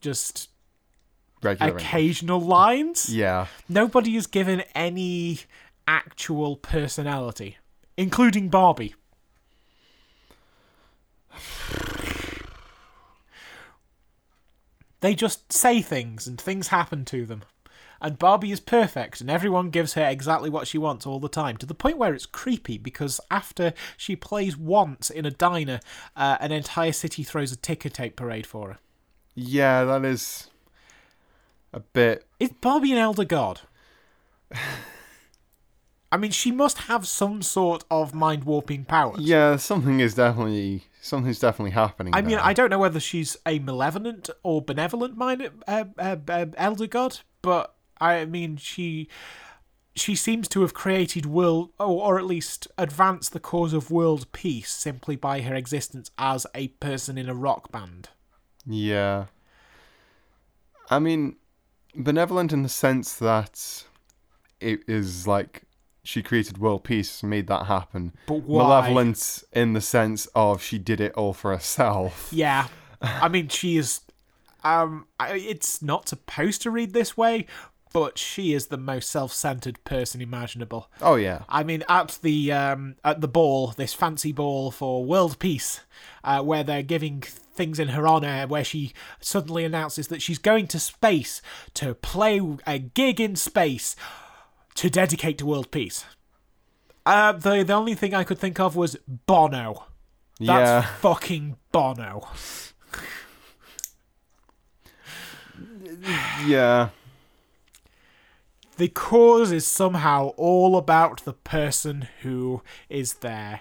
just 0.00 0.49
regular. 1.42 1.70
English. 1.70 1.84
occasional 1.84 2.40
lines. 2.40 3.14
Yeah, 3.14 3.46
Nobody 3.68 4.16
is 4.16 4.26
given 4.26 4.62
any 4.74 5.40
actual 5.86 6.56
personality, 6.56 7.58
including 7.96 8.48
Barbie. 8.48 8.94
They 15.00 15.14
just 15.14 15.52
say 15.52 15.80
things 15.80 16.26
and 16.26 16.40
things 16.40 16.68
happen 16.68 17.04
to 17.06 17.24
them. 17.24 17.42
And 18.02 18.18
Barbie 18.18 18.50
is 18.52 18.60
perfect, 18.60 19.20
and 19.20 19.28
everyone 19.30 19.68
gives 19.68 19.92
her 19.92 20.06
exactly 20.08 20.48
what 20.48 20.66
she 20.66 20.78
wants 20.78 21.06
all 21.06 21.20
the 21.20 21.28
time, 21.28 21.58
to 21.58 21.66
the 21.66 21.74
point 21.74 21.98
where 21.98 22.14
it's 22.14 22.24
creepy 22.24 22.78
because 22.78 23.20
after 23.30 23.74
she 23.98 24.16
plays 24.16 24.56
once 24.56 25.10
in 25.10 25.26
a 25.26 25.30
diner, 25.30 25.80
uh, 26.16 26.38
an 26.40 26.50
entire 26.50 26.92
city 26.92 27.22
throws 27.22 27.52
a 27.52 27.56
ticker 27.56 27.90
tape 27.90 28.16
parade 28.16 28.46
for 28.46 28.68
her. 28.68 28.78
yeah, 29.34 29.84
that 29.84 30.04
is 30.04 30.48
a 31.72 31.80
bit. 31.80 32.26
Is 32.38 32.50
Barbie 32.60 32.92
an 32.92 32.98
elder 32.98 33.24
god? 33.24 33.60
I 36.12 36.16
mean, 36.16 36.32
she 36.32 36.50
must 36.50 36.78
have 36.78 37.06
some 37.06 37.40
sort 37.40 37.84
of 37.90 38.14
mind 38.14 38.44
warping 38.44 38.84
powers. 38.84 39.20
Yeah, 39.20 39.56
something 39.56 40.00
is 40.00 40.14
definitely 40.14 40.84
something's 41.00 41.38
definitely 41.38 41.70
happening. 41.70 42.14
I 42.14 42.20
mean, 42.20 42.36
there. 42.36 42.44
I 42.44 42.52
don't 42.52 42.70
know 42.70 42.78
whether 42.80 42.98
she's 42.98 43.36
a 43.46 43.60
malevolent 43.60 44.28
or 44.42 44.60
benevolent 44.60 45.16
mind 45.16 45.48
uh, 45.68 45.84
uh, 45.98 46.16
uh, 46.28 46.46
elder 46.56 46.88
god, 46.88 47.20
but 47.42 47.74
I 48.00 48.24
mean, 48.24 48.56
she 48.56 49.08
she 49.94 50.16
seems 50.16 50.48
to 50.48 50.62
have 50.62 50.74
created 50.74 51.26
world, 51.26 51.70
or, 51.78 52.02
or 52.02 52.18
at 52.18 52.24
least 52.26 52.66
advanced 52.76 53.32
the 53.32 53.40
cause 53.40 53.72
of 53.72 53.90
world 53.90 54.30
peace 54.32 54.70
simply 54.70 55.14
by 55.14 55.42
her 55.42 55.54
existence 55.54 56.10
as 56.18 56.46
a 56.54 56.68
person 56.68 57.18
in 57.18 57.28
a 57.28 57.34
rock 57.34 57.70
band. 57.70 58.08
Yeah. 58.66 59.26
I 60.90 60.98
mean, 60.98 61.36
benevolent 61.94 62.52
in 62.52 62.62
the 62.62 62.68
sense 62.68 63.14
that 63.16 63.84
it 64.60 64.80
is 64.86 65.26
like 65.26 65.62
she 66.02 66.22
created 66.22 66.58
world 66.58 66.82
peace, 66.84 67.22
made 67.22 67.46
that 67.48 67.66
happen. 67.66 68.12
But 68.26 68.42
why? 68.44 68.62
Malevolent 68.64 69.44
in 69.52 69.72
the 69.74 69.80
sense 69.80 70.26
of 70.34 70.62
she 70.62 70.78
did 70.78 71.00
it 71.00 71.12
all 71.14 71.32
for 71.32 71.50
herself. 71.52 72.28
Yeah, 72.32 72.68
I 73.02 73.28
mean, 73.28 73.48
she 73.48 73.76
is. 73.76 74.00
Um, 74.62 75.06
I- 75.18 75.32
it's 75.36 75.80
not 75.82 76.08
supposed 76.08 76.60
to 76.62 76.70
read 76.70 76.92
this 76.92 77.16
way, 77.16 77.46
but 77.92 78.18
she 78.18 78.52
is 78.52 78.66
the 78.66 78.76
most 78.76 79.10
self-centered 79.10 79.82
person 79.84 80.20
imaginable. 80.20 80.90
Oh 81.00 81.16
yeah. 81.16 81.42
I 81.48 81.62
mean, 81.62 81.84
at 81.88 82.18
the 82.22 82.52
um, 82.52 82.96
at 83.04 83.20
the 83.20 83.28
ball, 83.28 83.68
this 83.68 83.94
fancy 83.94 84.32
ball 84.32 84.70
for 84.70 85.04
world 85.04 85.38
peace, 85.38 85.80
uh, 86.22 86.42
where 86.42 86.62
they're 86.62 86.82
giving 86.82 87.20
things 87.20 87.78
in 87.78 87.88
her 87.88 88.06
honor, 88.06 88.46
where 88.46 88.64
she 88.64 88.92
suddenly 89.20 89.64
announces 89.64 90.08
that 90.08 90.22
she's 90.22 90.38
going 90.38 90.66
to 90.68 90.78
space 90.78 91.42
to 91.74 91.94
play 91.94 92.40
a 92.66 92.78
gig 92.78 93.20
in 93.20 93.36
space 93.36 93.96
to 94.74 94.88
dedicate 94.88 95.38
to 95.38 95.46
world 95.46 95.70
peace. 95.70 96.04
Uh, 97.04 97.32
the 97.32 97.62
the 97.62 97.72
only 97.72 97.94
thing 97.94 98.14
I 98.14 98.24
could 98.24 98.38
think 98.38 98.60
of 98.60 98.76
was 98.76 98.96
Bono. 99.26 99.86
That's 100.38 100.48
yeah. 100.48 100.82
fucking 101.00 101.56
Bono. 101.70 102.28
Yeah. 106.46 106.90
The 108.80 108.88
cause 108.88 109.52
is 109.52 109.66
somehow 109.66 110.28
all 110.38 110.78
about 110.78 111.22
the 111.26 111.34
person 111.34 112.08
who 112.22 112.62
is 112.88 113.12
there. 113.16 113.60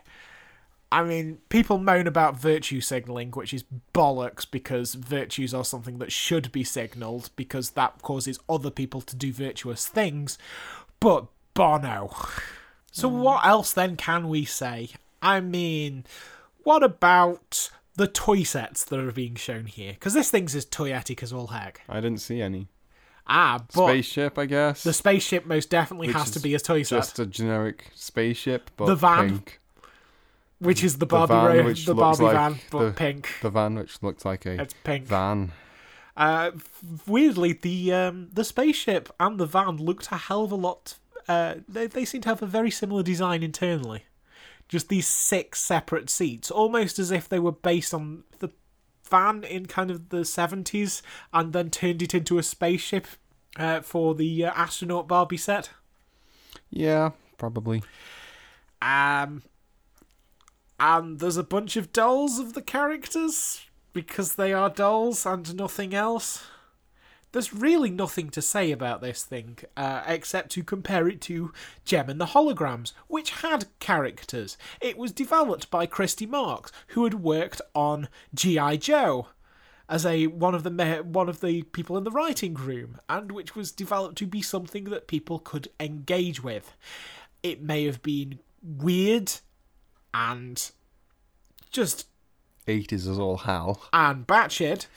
I 0.94 1.04
mean, 1.04 1.40
people 1.50 1.78
moan 1.78 2.08
about 2.08 2.40
virtue 2.40 2.80
signaling, 2.80 3.32
which 3.32 3.54
is 3.54 3.66
bollocks 3.94 4.50
because 4.50 4.94
virtues 4.94 5.54
are 5.54 5.66
something 5.66 5.98
that 5.98 6.14
should 6.14 6.54
be 6.54 6.64
signaled 6.64 7.32
because 7.36 7.72
that 7.72 8.02
causes 8.02 8.40
other 8.48 8.72
people 8.72 9.02
to 9.02 9.16
do 9.18 9.34
virtuous 9.34 9.86
things. 9.86 10.38
But 11.02 11.26
Bono. 11.54 12.16
So, 12.94 13.10
mm. 13.10 13.20
what 13.20 13.46
else 13.46 13.74
then 13.74 13.98
can 13.98 14.30
we 14.30 14.46
say? 14.46 14.92
I 15.22 15.42
mean, 15.42 16.06
what 16.64 16.82
about 16.82 17.72
the 17.96 18.08
toy 18.08 18.44
sets 18.44 18.86
that 18.86 19.00
are 19.02 19.12
being 19.12 19.36
shown 19.36 19.66
here? 19.66 19.92
Because 19.92 20.14
this 20.14 20.32
thing's 20.32 20.56
as 20.56 20.66
toyetic 20.66 21.22
as 21.22 21.34
all 21.34 21.48
heck. 21.48 21.82
I 21.90 21.96
didn't 22.00 22.22
see 22.22 22.42
any. 22.42 22.70
Ah, 23.30 23.64
but 23.76 23.86
Spaceship, 23.88 24.38
I 24.40 24.46
guess. 24.48 24.84
the 24.84 24.92
spaceship 24.94 25.46
most 25.46 25.70
definitely 25.70 26.08
Which 26.08 26.16
has 26.18 26.32
to 26.32 26.40
be 26.40 26.56
a 26.56 26.60
toy 26.60 26.82
set. 26.84 26.98
Just 26.98 27.20
a 27.20 27.26
generic 27.26 27.86
spaceship, 27.94 28.72
but 28.76 28.88
The 28.88 28.96
van. 28.96 29.30
pink. 29.30 29.60
which 30.58 30.84
is 30.84 30.94
the 30.96 31.00
The 31.00 31.06
Barbie 31.06 31.34
van, 31.34 31.58
ro- 31.58 31.64
which 31.66 31.86
the 31.86 31.94
Barbie 31.96 32.24
like 32.24 32.34
van, 32.34 32.60
but 32.72 32.80
the- 32.86 32.92
pink. 32.92 33.30
The 33.42 33.50
van, 33.50 33.76
which 33.76 34.02
looks 34.02 34.26
like 34.26 34.46
a 34.46 34.62
It's 34.62 34.74
pink. 34.84 35.06
van. 35.06 35.52
Uh, 36.18 36.52
weirdly, 37.08 37.54
the 37.54 37.94
um, 37.94 38.30
the 38.34 38.44
spaceship 38.44 39.10
and 39.20 39.40
the 39.40 39.46
van 39.46 39.78
looked 39.78 40.12
a 40.12 40.18
hell 40.18 40.44
of 40.44 40.52
a 40.52 40.56
lot. 40.56 40.96
Uh, 41.30 41.56
they 41.68 41.88
they 41.88 42.04
seem 42.04 42.22
to 42.22 42.30
have 42.30 42.42
a 42.42 42.46
very 42.48 42.72
similar 42.72 43.04
design 43.04 43.42
internally. 43.44 44.04
Just 44.68 44.90
these 44.90 45.08
six 45.08 45.62
separate 45.62 46.10
seats, 46.10 46.52
almost 46.52 47.00
as 47.00 47.10
if 47.12 47.30
they 47.30 47.40
were 47.40 47.52
based 47.54 47.94
on 47.94 48.24
the 48.40 48.50
van 49.10 49.44
in 49.44 49.66
kind 49.66 49.92
of 49.92 50.10
the 50.10 50.26
seventies, 50.26 51.02
and 51.34 51.54
then 51.54 51.70
turned 51.70 52.02
it 52.02 52.14
into 52.14 52.38
a 52.38 52.44
spaceship 52.44 53.08
uh, 53.58 53.82
for 53.82 54.16
the 54.16 54.46
uh, 54.46 54.52
astronaut 54.56 55.08
Barbie 55.08 55.38
set. 55.38 55.72
Yeah, 56.70 57.12
probably. 57.38 57.84
Um, 58.82 59.44
and 60.80 61.20
there's 61.20 61.38
a 61.38 61.44
bunch 61.44 61.76
of 61.76 61.92
dolls 61.92 62.40
of 62.40 62.54
the 62.54 62.62
characters 62.62 63.66
because 63.92 64.36
they 64.36 64.54
are 64.54 64.70
dolls 64.70 65.26
and 65.26 65.56
nothing 65.56 65.94
else. 65.94 66.46
There's 67.32 67.54
really 67.54 67.92
nothing 67.92 68.30
to 68.32 68.42
say 68.42 68.72
about 68.72 69.02
this 69.02 69.24
thing 69.24 69.60
uh, 69.78 70.02
except 70.08 70.50
to 70.52 70.64
compare 70.64 71.08
it 71.08 71.22
to 71.22 71.54
Jem 71.86 72.10
and 72.10 72.20
the 72.20 72.28
Holograms, 72.28 72.94
which 73.08 73.30
had 73.32 73.68
characters. 73.80 74.58
It 74.82 74.98
was 74.98 75.12
developed 75.12 75.70
by 75.70 75.86
Christy 75.86 76.26
Marx, 76.26 76.72
who 76.88 77.04
had 77.04 77.16
worked 77.16 77.62
on 77.76 78.10
G.I. 78.34 78.78
Joe 78.78 79.28
as 79.88 80.06
a 80.06 80.28
one 80.28 80.54
of 80.56 80.64
the 80.64 80.70
me- 80.72 81.02
one 81.02 81.30
of 81.30 81.42
the 81.42 81.64
people 81.64 81.98
in 81.98 82.04
the 82.04 82.12
writing 82.12 82.54
room, 82.54 83.00
and 83.08 83.32
which 83.32 83.56
was 83.56 83.72
developed 83.72 84.18
to 84.20 84.28
be 84.28 84.42
something 84.42 84.86
that 84.86 85.08
people 85.08 85.40
could 85.40 85.68
engage 85.80 86.44
with. 86.44 86.76
It 87.44 87.62
may 87.62 87.86
have 87.86 88.02
been 88.02 88.40
weird 88.62 89.32
and 90.14 90.72
just 91.72 92.08
80s 92.68 93.10
as 93.10 93.18
all 93.20 93.38
hell. 93.38 93.82
and 93.94 94.28
batshit, 94.28 94.88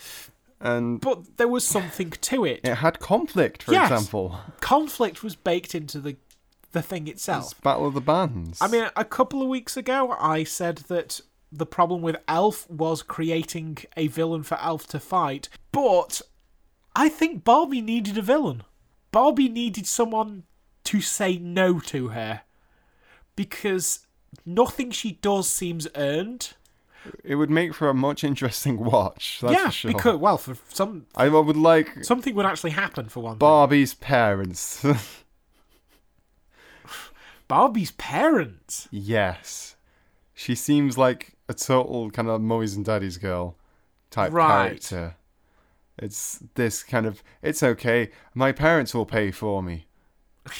And 0.62 1.00
but 1.00 1.36
there 1.38 1.48
was 1.48 1.66
something 1.66 2.10
to 2.10 2.44
it. 2.44 2.60
it 2.64 2.76
had 2.76 3.00
conflict, 3.00 3.64
for 3.64 3.72
Yes. 3.72 3.90
example. 3.90 4.38
Conflict 4.60 5.22
was 5.22 5.34
baked 5.36 5.74
into 5.74 6.00
the 6.00 6.16
the 6.70 6.82
thing 6.82 7.06
itself. 7.08 7.44
It's 7.52 7.54
Battle 7.54 7.86
of 7.88 7.94
the 7.94 8.00
Bands. 8.00 8.58
I 8.62 8.68
mean, 8.68 8.88
a 8.96 9.04
couple 9.04 9.42
of 9.42 9.48
weeks 9.48 9.76
ago, 9.76 10.16
I 10.18 10.44
said 10.44 10.78
that 10.88 11.20
the 11.50 11.66
problem 11.66 12.00
with 12.00 12.16
Elf 12.26 12.68
was 12.70 13.02
creating 13.02 13.78
a 13.94 14.06
villain 14.06 14.42
for 14.42 14.58
Elf 14.58 14.86
to 14.88 14.98
fight, 15.00 15.50
but 15.70 16.22
I 16.96 17.10
think 17.10 17.44
Barbie 17.44 17.82
needed 17.82 18.16
a 18.16 18.22
villain. 18.22 18.62
Barbie 19.10 19.50
needed 19.50 19.86
someone 19.86 20.44
to 20.84 21.02
say 21.02 21.36
no 21.36 21.78
to 21.80 22.08
her 22.08 22.40
because 23.36 24.06
nothing 24.46 24.90
she 24.90 25.12
does 25.12 25.48
seems 25.50 25.86
earned. 25.94 26.54
It 27.24 27.34
would 27.36 27.50
make 27.50 27.74
for 27.74 27.88
a 27.88 27.94
much 27.94 28.22
interesting 28.24 28.78
watch. 28.84 29.38
That's 29.42 29.52
yeah, 29.54 29.66
for 29.66 29.72
sure. 29.72 29.92
because 29.92 30.16
well, 30.18 30.38
for 30.38 30.56
some 30.68 31.06
I 31.16 31.28
would 31.28 31.56
like 31.56 32.04
something 32.04 32.34
would 32.34 32.46
actually 32.46 32.70
happen 32.72 33.08
for 33.08 33.20
one. 33.20 33.32
thing. 33.34 33.38
Barbie's 33.38 33.94
parents. 33.94 34.84
Barbie's 37.48 37.90
parents. 37.92 38.88
yes. 38.90 39.76
She 40.34 40.54
seems 40.54 40.96
like 40.98 41.34
a 41.48 41.54
total 41.54 42.10
kind 42.10 42.28
of 42.28 42.40
mummies 42.40 42.74
and 42.74 42.84
daddies 42.84 43.16
girl 43.18 43.56
type 44.10 44.32
Right. 44.32 44.68
character. 44.68 45.16
It's 45.98 46.42
this 46.54 46.82
kind 46.82 47.04
of 47.06 47.22
it's 47.42 47.62
okay. 47.62 48.10
My 48.34 48.50
parents 48.52 48.94
will 48.94 49.04
pay 49.06 49.30
for 49.30 49.62
me. 49.62 49.86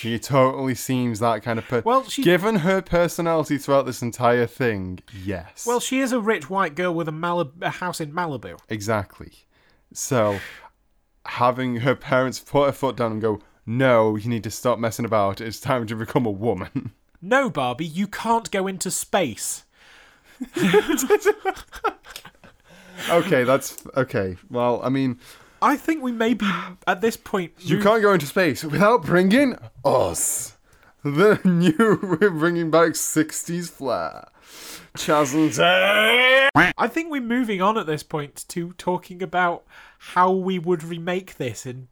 She 0.00 0.16
totally 0.20 0.76
seems 0.76 1.18
that 1.18 1.42
kind 1.42 1.58
of 1.58 1.66
person. 1.66 1.82
Well, 1.84 2.04
she- 2.04 2.22
given 2.22 2.56
her 2.56 2.80
personality 2.80 3.58
throughout 3.58 3.84
this 3.84 4.00
entire 4.00 4.46
thing, 4.46 5.00
yes. 5.24 5.66
Well, 5.66 5.80
she 5.80 5.98
is 5.98 6.12
a 6.12 6.20
rich 6.20 6.48
white 6.48 6.76
girl 6.76 6.94
with 6.94 7.08
a, 7.08 7.12
Malib- 7.12 7.60
a 7.60 7.70
house 7.70 8.00
in 8.00 8.12
Malibu. 8.12 8.60
Exactly. 8.68 9.32
So, 9.92 10.38
having 11.26 11.78
her 11.78 11.96
parents 11.96 12.38
put 12.38 12.66
her 12.66 12.72
foot 12.72 12.94
down 12.96 13.10
and 13.10 13.20
go, 13.20 13.40
no, 13.66 14.14
you 14.14 14.28
need 14.30 14.44
to 14.44 14.50
stop 14.52 14.78
messing 14.78 15.04
about. 15.04 15.40
It's 15.40 15.58
time 15.58 15.84
to 15.88 15.96
become 15.96 16.26
a 16.26 16.30
woman. 16.30 16.92
No, 17.20 17.50
Barbie, 17.50 17.84
you 17.84 18.06
can't 18.06 18.48
go 18.52 18.68
into 18.68 18.92
space. 18.92 19.64
okay, 23.10 23.42
that's 23.42 23.76
okay. 23.96 24.36
Well, 24.48 24.80
I 24.84 24.88
mean, 24.88 25.18
I 25.60 25.76
think 25.76 26.02
we 26.02 26.12
may 26.12 26.34
be 26.34 26.50
at 26.86 27.00
this 27.00 27.16
point. 27.16 27.52
you 27.58 27.80
can't 27.80 28.02
go 28.02 28.12
into 28.12 28.26
space 28.26 28.64
without 28.64 29.02
bringing 29.04 29.56
us. 29.84 30.56
The 31.04 31.40
new, 31.44 31.98
we're 32.02 32.30
bringing 32.30 32.70
back 32.70 32.92
60s 32.92 33.68
flair. 33.70 34.28
Chas 34.96 35.32
and 35.34 35.54
Dave. 35.54 36.50
I 36.54 36.88
think 36.88 37.10
we're 37.10 37.20
moving 37.20 37.62
on 37.62 37.78
at 37.78 37.86
this 37.86 38.02
point 38.02 38.44
to 38.48 38.72
talking 38.74 39.22
about 39.22 39.64
how 39.98 40.30
we 40.32 40.58
would 40.58 40.82
remake 40.82 41.36
this 41.36 41.66
in 41.66 41.88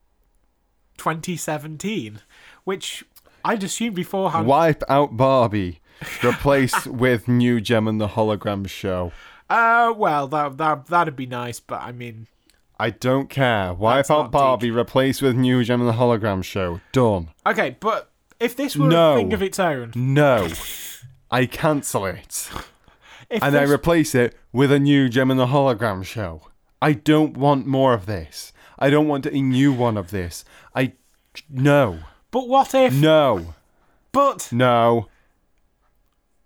2017, 0.99 2.21
which 2.65 3.05
I'd 3.45 3.63
assumed 3.63 3.95
beforehand. 3.97 4.47
Wipe 4.47 4.83
out 4.89 5.17
Barbie. 5.17 5.81
Replace 6.25 6.87
with 6.87 7.29
New 7.29 7.61
Jem 7.61 7.89
and 7.89 8.01
the 8.01 8.09
Hologram 8.09 8.69
Show. 8.69 9.13
Uh, 9.49 9.95
well, 9.97 10.27
that 10.29 10.59
that 10.59 10.87
that'd 10.87 11.17
be 11.17 11.27
nice, 11.27 11.61
but 11.61 11.81
I 11.81 11.93
mean, 11.93 12.27
I 12.79 12.91
don't 12.91 13.31
care. 13.31 13.73
Why 13.73 13.97
That's 13.97 14.11
out 14.11 14.25
not 14.25 14.33
Barbie. 14.33 14.71
Replace 14.71 15.23
with 15.23 15.35
New 15.37 15.65
Jem 15.65 15.81
and 15.81 15.89
the 15.89 15.95
Hologram 15.95 16.45
Show. 16.45 16.81
Done. 16.93 17.31
okay, 17.47 17.77
but 17.81 18.11
if 18.39 18.55
this 18.55 18.77
were 18.77 18.87
No. 18.89 19.15
a 19.15 19.17
thing 19.17 19.33
of 19.33 19.43
its 19.43 19.59
own, 19.59 19.93
No. 19.95 20.49
I 21.31 21.47
cancel 21.47 22.05
it. 22.07 22.51
if 23.31 23.43
And 23.43 23.57
I 23.57 23.63
replace 23.63 24.15
it 24.15 24.37
with 24.53 24.71
a 24.71 24.79
new 24.79 25.09
Jem 25.09 25.31
and 25.31 25.41
the 25.41 25.47
Hologram 25.47 26.05
show. 26.05 26.43
I 26.83 26.93
don't 26.93 27.37
want 27.37 27.67
more 27.67 27.95
of 27.95 28.05
this. 28.07 28.53
I 28.79 28.91
don't 28.91 29.09
want 29.09 29.25
a 29.27 29.41
new 29.41 29.73
one 29.73 29.97
of 29.97 30.11
this. 30.11 30.45
I. 30.75 30.93
No. 31.49 32.01
but 32.31 32.47
what 32.47 32.75
if? 32.75 32.93
No. 32.95 33.55
But 34.13 34.51
No. 34.53 35.09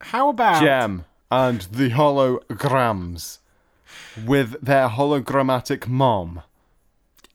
how 0.00 0.28
about 0.28 0.62
Jem 0.62 1.04
and 1.30 1.62
the 1.72 1.90
holograms 1.90 3.38
with 4.26 4.60
their 4.64 4.88
hologrammatic 4.88 5.86
mom. 5.86 6.42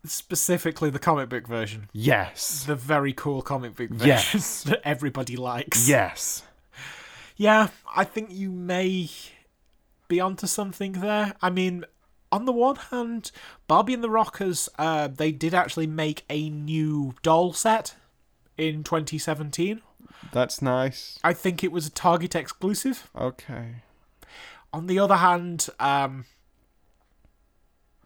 specifically 0.06 0.90
the 0.92 1.00
comic 1.00 1.30
book 1.30 1.48
version, 1.48 1.90
Yes. 1.92 2.64
the 2.66 2.76
very 2.76 3.12
cool 3.14 3.42
comic 3.42 3.76
book 3.76 3.90
version 3.90 4.08
Yes. 4.08 4.64
that 4.68 4.82
everybody 4.88 5.36
likes? 5.36 5.88
Yes. 5.90 6.44
Yeah, 7.38 7.70
I 7.96 8.04
think 8.04 8.32
you 8.32 8.52
may 8.52 9.10
be 10.08 10.20
onto 10.20 10.46
something 10.48 10.94
there. 10.94 11.34
I 11.42 11.50
mean, 11.50 11.86
on 12.32 12.46
the 12.46 12.52
one 12.52 12.76
hand, 12.76 13.32
Barbie 13.68 13.94
and 13.96 14.04
the 14.04 14.10
Rockers, 14.10 14.70
uh, 14.78 15.08
they 15.08 15.32
did 15.32 15.54
actually 15.54 15.88
make 15.88 16.24
a 16.30 16.50
new 16.50 17.16
doll 17.24 17.52
set 17.54 17.96
in 18.58 18.84
2017. 18.84 19.82
That's 20.32 20.62
nice. 20.62 21.18
I 21.24 21.34
think 21.34 21.64
it 21.64 21.72
was 21.72 21.88
a 21.88 21.92
Target 21.92 22.36
exclusive. 22.36 23.10
Okay. 23.18 23.78
On 24.72 24.88
the 24.88 25.00
other 25.00 25.18
hand, 25.18 25.68
um, 25.80 26.26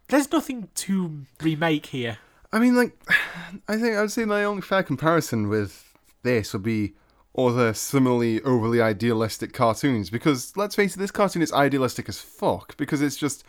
there's 0.10 0.32
nothing 0.32 0.70
to 0.76 1.26
remake 1.42 1.88
here. 1.88 2.18
I 2.52 2.60
mean, 2.60 2.76
like, 2.76 2.98
I 3.68 3.78
think 3.78 3.96
I 3.96 4.02
would 4.02 4.12
say 4.12 4.26
my 4.26 4.44
only 4.44 4.62
fair 4.62 4.84
comparison 4.84 5.50
with 5.50 5.98
this 6.24 6.54
would 6.54 6.64
be 6.64 6.94
other 7.38 7.74
similarly 7.74 8.42
overly 8.42 8.82
idealistic 8.82 9.54
cartoons. 9.54 10.10
Because 10.10 10.56
let's 10.58 10.76
face 10.76 10.96
it, 10.96 11.00
this 11.00 11.12
cartoon 11.12 11.42
is 11.42 11.54
idealistic 11.54 12.10
as 12.10 12.20
fuck. 12.20 12.76
Because 12.78 13.02
it's 13.02 13.18
just 13.18 13.44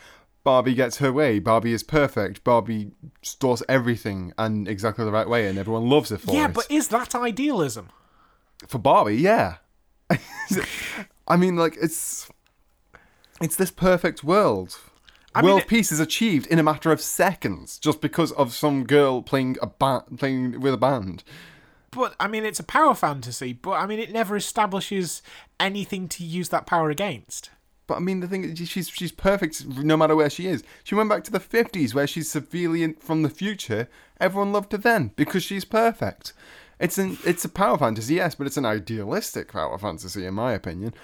Barbie 0.44 0.75
gets 0.75 0.99
her 0.99 1.12
way, 1.12 1.38
Barbie 1.38 1.73
is 1.73 1.83
perfect, 1.83 2.44
Barbie 2.44 2.92
stores 3.23 3.62
everything 3.68 4.33
and 4.38 4.68
exactly 4.68 5.05
the 5.05 5.12
right 5.12 5.29
way, 5.29 5.49
and 5.49 5.59
everyone 5.59 5.88
loves 5.88 6.12
it 6.12 6.20
for 6.20 6.35
yeah, 6.35 6.46
it. 6.46 6.55
but 6.55 6.70
is 6.70 6.88
that 6.88 7.14
idealism? 7.14 7.90
for 8.66 8.79
Barbie, 8.79 9.16
yeah. 9.16 9.57
I 11.29 11.37
mean, 11.37 11.57
like, 11.57 11.77
it's 11.81 12.29
it's 13.40 13.57
this 13.57 13.70
perfect 13.70 14.23
world. 14.25 14.79
I 15.35 15.43
World 15.43 15.62
it- 15.62 15.69
peace 15.69 15.93
is 15.93 16.01
achieved 16.01 16.47
in 16.49 16.59
a 16.59 16.62
matter 16.62 16.90
of 16.90 17.01
seconds, 17.01 17.79
just 17.79 18.01
because 18.01 18.33
of 18.33 18.53
some 18.53 18.85
girl 18.85 19.23
playing 19.23 19.57
a 19.62 19.66
ba- 19.66 20.05
playing 20.16 20.61
with 20.61 20.75
a 20.75 20.79
band. 20.79 21.23
But 21.93 22.14
I 22.21 22.29
mean, 22.29 22.45
it's 22.45 22.61
a 22.61 22.64
power 22.64 22.95
fantasy. 22.95 23.53
But 23.53 23.73
I 23.73 23.87
mean, 23.87 23.99
it 23.99 24.12
never 24.12 24.37
establishes 24.37 25.23
anything 25.59 26.09
to 26.09 26.25
use 26.25 26.49
that 26.51 26.66
power 26.66 26.90
against. 26.90 27.51
But 27.87 27.97
I 27.97 28.01
mean, 28.01 28.21
the 28.21 28.29
thing 28.29 28.45
is, 28.45 28.69
she's 28.69 28.88
she's 28.88 29.12
perfect 29.12 29.66
no 29.66 29.97
matter 29.97 30.14
where 30.14 30.31
she 30.31 30.47
is. 30.47 30.62
She 30.85 30.95
went 30.95 31.09
back 31.09 31.25
to 31.25 31.33
the 31.33 31.40
fifties 31.40 31.95
where 31.95 32.07
she's 32.07 32.31
severely 32.31 32.83
in, 32.83 32.95
from 32.95 33.23
the 33.23 33.29
future. 33.31 33.88
Everyone 34.21 34.53
loved 34.53 34.73
her 34.73 34.79
then 34.79 35.11
because 35.16 35.43
she's 35.43 35.64
perfect. 35.64 36.33
It's 36.79 36.99
an 36.99 37.19
it's 37.25 37.45
a 37.45 37.49
power 37.49 37.77
fantasy, 37.79 38.14
yes, 38.14 38.35
but 38.37 38.47
it's 38.47 38.57
an 38.57 38.64
idealistic 38.66 39.53
power 39.53 39.77
fantasy 39.77 40.25
in 40.25 40.35
my 40.35 40.53
opinion. 40.53 40.95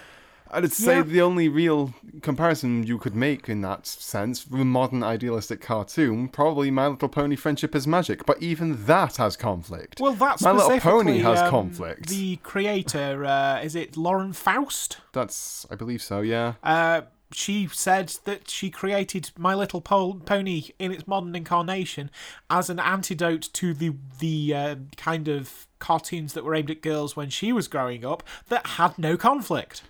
I'd 0.51 0.73
say 0.73 0.97
Yeah. 0.97 1.03
the 1.03 1.23
only 1.23 1.49
real 1.49 1.93
comparison 2.23 2.85
you 2.85 2.99
could 2.99 3.15
make 3.15 3.49
in 3.49 3.61
that 3.63 3.87
sense 3.87 4.43
for 4.43 4.59
a 4.59 4.65
modern 4.65 5.03
idealistic 5.03 5.61
cartoon, 5.61 6.29
probably 6.29 6.71
My 6.71 6.87
Little 6.89 7.09
Pony: 7.09 7.37
Friendship 7.37 7.75
is 7.75 7.87
Magic. 7.87 8.25
But 8.27 8.43
even 8.43 8.87
that 8.87 9.17
has 9.17 9.37
conflict. 9.37 10.01
Well, 10.01 10.13
that's 10.13 10.43
My 10.43 10.53
Little 10.53 10.81
Pony 10.81 11.19
has 11.19 11.41
um, 11.41 11.51
conflict. 11.51 12.09
The 12.09 12.37
creator, 12.37 13.25
uh, 13.25 13.61
is 13.61 13.75
it 13.75 13.97
Lauren 13.97 14.33
Faust? 14.33 14.99
That's 15.13 15.67
I 15.71 15.75
believe 15.75 16.03
so. 16.03 16.21
Yeah. 16.21 16.55
Uh, 16.63 17.03
she 17.33 17.67
said 17.73 18.15
that 18.25 18.49
she 18.49 18.71
created 18.71 19.33
My 19.37 19.53
Little 19.53 19.81
Po- 19.81 20.21
Pony 20.25 20.69
in 20.79 20.93
its 20.93 21.09
modern 21.09 21.35
incarnation 21.35 22.09
as 22.49 22.71
an 22.71 22.79
antidote 22.79 23.49
to 23.55 23.75
the 23.75 23.95
the 24.21 24.55
uh, 24.55 24.77
kind 24.97 25.27
of 25.29 25.67
cartoons 25.81 26.33
that 26.35 26.45
were 26.45 26.55
aimed 26.55 26.71
at 26.71 26.83
girls 26.83 27.17
when 27.17 27.29
she 27.29 27.53
was 27.53 27.67
growing 27.69 28.05
up 28.05 28.23
that 28.49 28.67
had 28.67 28.97
no 28.99 29.17
conflict. 29.17 29.83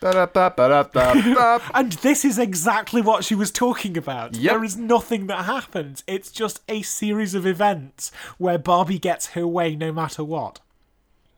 And 1.74 1.92
this 2.02 2.24
is 2.24 2.38
exactly 2.38 3.00
what 3.00 3.24
she 3.24 3.34
was 3.34 3.50
talking 3.50 3.96
about. 3.96 4.34
Yep. 4.36 4.52
There 4.52 4.64
is 4.64 4.76
nothing 4.76 5.26
that 5.28 5.44
happens. 5.46 6.04
It's 6.06 6.30
just 6.30 6.60
a 6.68 6.82
series 6.82 7.34
of 7.34 7.46
events 7.46 8.10
where 8.38 8.58
Barbie 8.58 8.98
gets 8.98 9.28
her 9.28 9.46
way 9.46 9.74
no 9.76 9.92
matter 9.92 10.22
what. 10.22 10.60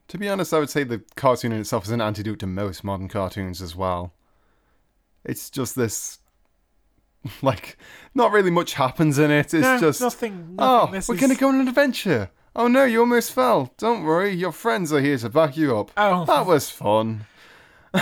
To 0.09 0.19
be 0.19 0.29
honest, 0.29 0.53
I 0.55 0.59
would 0.59 0.71
say 0.71 0.85
the 0.85 1.03
cartoon 1.16 1.53
in 1.53 1.61
itself 1.61 1.85
is 1.85 1.90
an 1.90 2.01
antidote 2.01 2.38
to 2.40 2.47
most 2.47 2.83
modern 2.85 3.09
cartoons 3.09 3.61
as 3.62 3.75
well. 3.77 4.12
It's 5.25 5.51
just 5.51 5.75
this, 5.75 6.19
like, 7.42 7.77
not 8.14 8.31
really 8.33 8.51
much 8.53 8.75
happens 8.75 9.19
in 9.19 9.31
it. 9.31 9.53
It's 9.53 9.62
No, 9.62 9.79
just, 9.81 10.01
nothing. 10.01 10.55
nothing. 10.55 10.57
oh, 10.61 10.88
we're 10.90 11.14
is- 11.14 11.21
gonna 11.21 11.35
go 11.35 11.49
on 11.49 11.61
an 11.61 11.69
adventure. 11.69 12.31
Oh 12.55 12.69
no, 12.69 12.85
you 12.85 13.01
almost 13.01 13.33
fell. 13.33 13.73
Don't 13.77 14.05
worry, 14.05 14.33
your 14.33 14.53
friends 14.53 14.92
are 14.92 15.01
here 15.01 15.19
to 15.19 15.29
back 15.29 15.57
you 15.57 15.77
up. 15.77 15.90
Oh. 15.97 16.25
that 16.25 16.47
was 16.47 16.71
fun. 16.71 17.27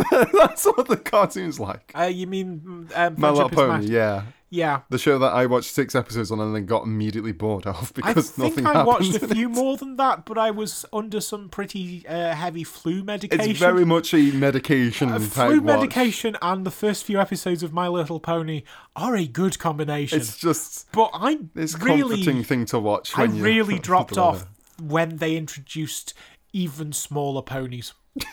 That's 0.32 0.64
what 0.66 0.88
the 0.88 0.96
cartoon's 0.96 1.58
like. 1.60 1.92
Uh, 1.98 2.02
you 2.04 2.26
mean 2.26 2.88
um, 2.94 3.14
My 3.18 3.30
Little 3.30 3.48
Pony, 3.50 3.86
yeah. 3.86 4.22
Yeah. 4.48 4.82
The 4.90 4.98
show 4.98 5.18
that 5.18 5.32
I 5.32 5.46
watched 5.46 5.72
six 5.72 5.96
episodes 5.96 6.30
on 6.30 6.38
and 6.38 6.54
then 6.54 6.66
got 6.66 6.84
immediately 6.84 7.32
bored 7.32 7.66
of 7.66 7.90
I 7.96 8.12
because 8.12 8.30
think 8.30 8.50
nothing 8.56 8.66
I 8.66 8.72
happens. 8.74 8.86
watched 8.86 9.22
a 9.22 9.34
few 9.34 9.48
it. 9.48 9.52
more 9.52 9.76
than 9.76 9.96
that, 9.96 10.24
but 10.24 10.38
I 10.38 10.52
was 10.52 10.86
under 10.92 11.20
some 11.20 11.48
pretty 11.48 12.06
uh, 12.06 12.32
heavy 12.32 12.62
flu 12.62 13.02
medication. 13.02 13.50
It's 13.50 13.58
very 13.58 13.84
much 13.84 14.14
a 14.14 14.30
medication 14.30 15.10
Uh, 15.10 15.18
flu 15.18 15.60
watch. 15.60 15.64
medication 15.80 16.36
and 16.40 16.64
the 16.64 16.70
first 16.70 17.02
few 17.04 17.20
episodes 17.20 17.64
of 17.64 17.72
My 17.72 17.88
Little 17.88 18.20
Pony 18.20 18.62
are 18.94 19.16
a 19.16 19.26
good 19.26 19.58
combination. 19.58 20.20
It's 20.20 20.38
just 20.38 20.90
but 20.92 21.10
I 21.12 21.38
It's 21.56 21.76
really, 21.80 22.16
comforting 22.18 22.44
thing 22.44 22.66
to 22.66 22.78
watch. 22.78 23.18
I 23.18 23.24
really 23.24 23.78
dropped 23.90 24.16
off 24.16 24.46
when 24.80 25.16
they 25.16 25.36
introduced 25.36 26.14
even 26.52 26.92
smaller 26.92 27.42
ponies. 27.42 27.94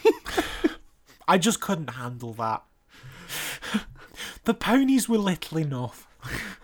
I 1.27 1.37
just 1.37 1.61
couldn't 1.61 1.91
handle 1.91 2.33
that. 2.33 2.63
the 4.43 4.53
ponies 4.53 5.07
were 5.07 5.17
little 5.17 5.57
enough. 5.57 6.07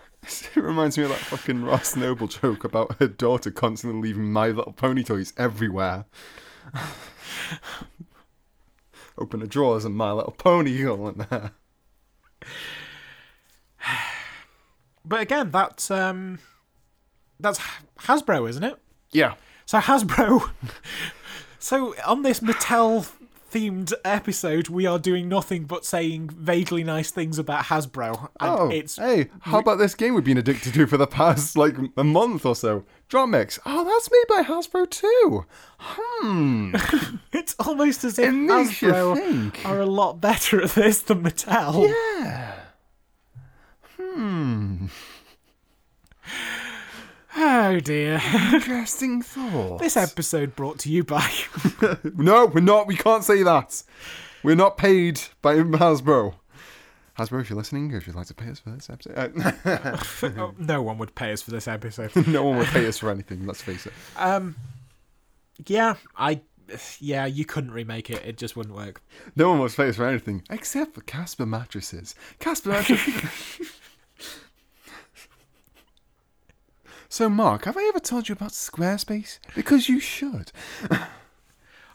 It 0.54 0.62
reminds 0.62 0.96
me 0.96 1.04
of 1.04 1.10
that 1.10 1.18
fucking 1.18 1.64
Ross 1.64 1.96
Noble 1.96 2.28
joke 2.28 2.62
about 2.62 2.96
her 3.00 3.08
daughter 3.08 3.50
constantly 3.50 4.00
leaving 4.00 4.30
My 4.30 4.48
Little 4.48 4.72
Pony 4.72 5.02
toys 5.02 5.32
everywhere. 5.36 6.04
Open 9.18 9.42
a 9.42 9.46
drawer, 9.46 9.74
there's 9.74 9.86
a 9.86 9.90
My 9.90 10.12
Little 10.12 10.32
Pony 10.32 10.86
all 10.86 11.08
in 11.08 11.26
there. 11.30 11.52
But 15.02 15.22
again, 15.22 15.50
that's 15.50 15.90
um, 15.90 16.40
that's 17.40 17.58
Hasbro, 18.00 18.48
isn't 18.48 18.62
it? 18.62 18.76
Yeah. 19.10 19.34
So 19.64 19.78
Hasbro. 19.78 20.50
so 21.58 21.94
on 22.06 22.22
this 22.22 22.40
Mattel 22.40 23.10
themed 23.50 23.92
episode, 24.04 24.68
we 24.68 24.86
are 24.86 24.98
doing 24.98 25.28
nothing 25.28 25.64
but 25.64 25.84
saying 25.84 26.28
vaguely 26.30 26.84
nice 26.84 27.10
things 27.10 27.38
about 27.38 27.64
Hasbro. 27.64 28.28
And 28.40 28.50
Oh, 28.60 28.68
it's 28.70 28.96
hey, 28.96 29.28
how 29.40 29.58
about 29.58 29.78
this 29.78 29.94
game 29.94 30.14
we've 30.14 30.24
been 30.24 30.38
addicted 30.38 30.74
to 30.74 30.86
for 30.86 30.96
the 30.96 31.06
past, 31.06 31.56
like, 31.56 31.76
a 31.96 32.04
month 32.04 32.46
or 32.46 32.54
so? 32.54 32.84
DropMix. 33.08 33.58
Oh, 33.66 33.84
that's 33.84 34.08
made 34.10 34.24
by 34.28 34.42
Hasbro 34.48 34.88
too. 34.88 35.44
Hmm. 35.78 36.74
it's 37.32 37.56
almost 37.58 38.04
as 38.04 38.18
if 38.18 38.32
Hasbro 38.32 39.64
are 39.64 39.80
a 39.80 39.86
lot 39.86 40.20
better 40.20 40.62
at 40.62 40.70
this 40.70 41.02
than 41.02 41.22
Mattel. 41.24 41.88
Yeah. 41.88 42.54
Oh 47.42 47.80
dear. 47.80 48.20
Interesting 48.52 49.22
thought. 49.22 49.78
this 49.78 49.96
episode 49.96 50.54
brought 50.54 50.78
to 50.80 50.90
you 50.90 51.04
by. 51.04 51.26
No, 52.14 52.44
we're 52.46 52.60
not. 52.60 52.86
We 52.86 52.96
can't 52.96 53.24
say 53.24 53.42
that. 53.42 53.82
We're 54.42 54.56
not 54.56 54.76
paid 54.76 55.22
by 55.40 55.54
Hasbro. 55.56 56.34
Hasbro, 57.18 57.40
if 57.40 57.48
you're 57.48 57.56
listening, 57.56 57.92
if 57.92 58.06
you'd 58.06 58.14
like 58.16 58.26
to 58.26 58.34
pay 58.34 58.50
us 58.50 58.58
for 58.58 58.70
this 58.70 58.90
episode, 58.90 59.16
uh, 59.64 59.96
Oh, 60.38 60.54
no 60.58 60.82
one 60.82 60.98
would 60.98 61.14
pay 61.14 61.32
us 61.32 61.40
for 61.40 61.50
this 61.50 61.66
episode. 61.66 62.14
no 62.26 62.44
one 62.44 62.58
would 62.58 62.66
pay 62.68 62.86
us 62.86 62.98
for 62.98 63.10
anything. 63.10 63.46
Let's 63.46 63.62
face 63.62 63.86
it. 63.86 63.92
Um, 64.18 64.54
yeah, 65.66 65.94
I. 66.16 66.42
Yeah, 67.00 67.24
you 67.26 67.44
couldn't 67.46 67.72
remake 67.72 68.10
it. 68.10 68.22
It 68.24 68.36
just 68.36 68.54
wouldn't 68.56 68.76
work. 68.76 69.02
No 69.34 69.48
one 69.48 69.58
will 69.60 69.68
pay 69.70 69.88
us 69.88 69.96
for 69.96 70.06
anything 70.06 70.42
except 70.50 70.94
for 70.94 71.00
Casper 71.00 71.46
mattresses. 71.46 72.14
Casper 72.38 72.68
mattresses. 72.70 73.22
So, 77.12 77.28
Mark, 77.28 77.64
have 77.64 77.76
I 77.76 77.82
ever 77.88 77.98
told 77.98 78.28
you 78.28 78.34
about 78.34 78.52
Squarespace? 78.52 79.40
Because 79.54 79.88
you 79.88 80.00
should. 80.00 80.52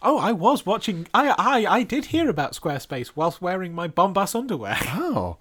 Oh, 0.08 0.19
I 0.19 0.34
was 0.34 0.67
watching. 0.67 1.08
I 1.15 1.30
I 1.36 1.65
I 1.78 1.84
did 1.84 2.06
hear 2.08 2.30
about 2.30 2.51
Squarespace 2.54 3.13
whilst 3.15 3.41
wearing 3.41 3.73
my 3.73 3.88
Bombas 3.88 4.36
underwear. 4.36 4.78
Oh 4.93 5.38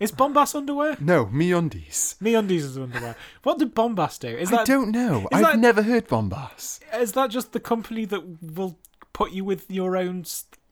Is 0.00 0.10
Bombas 0.10 0.54
underwear? 0.54 0.96
no, 1.00 1.26
MeUndies. 1.26 2.18
Me 2.22 2.34
undies 2.34 2.64
is 2.64 2.78
underwear. 2.78 3.14
What 3.42 3.58
did 3.58 3.74
Bombas 3.74 4.18
do? 4.18 4.28
Is 4.28 4.50
I 4.54 4.64
don't 4.64 4.90
know. 4.90 5.28
I've 5.32 5.42
that- 5.42 5.58
never 5.58 5.82
heard 5.82 6.08
Bombas. 6.08 6.80
is 6.98 7.12
that 7.12 7.28
just 7.30 7.52
the 7.52 7.60
company 7.60 8.06
that 8.06 8.22
will 8.56 8.78
put 9.12 9.32
you 9.32 9.44
with 9.44 9.70
your 9.70 9.98
own 9.98 10.24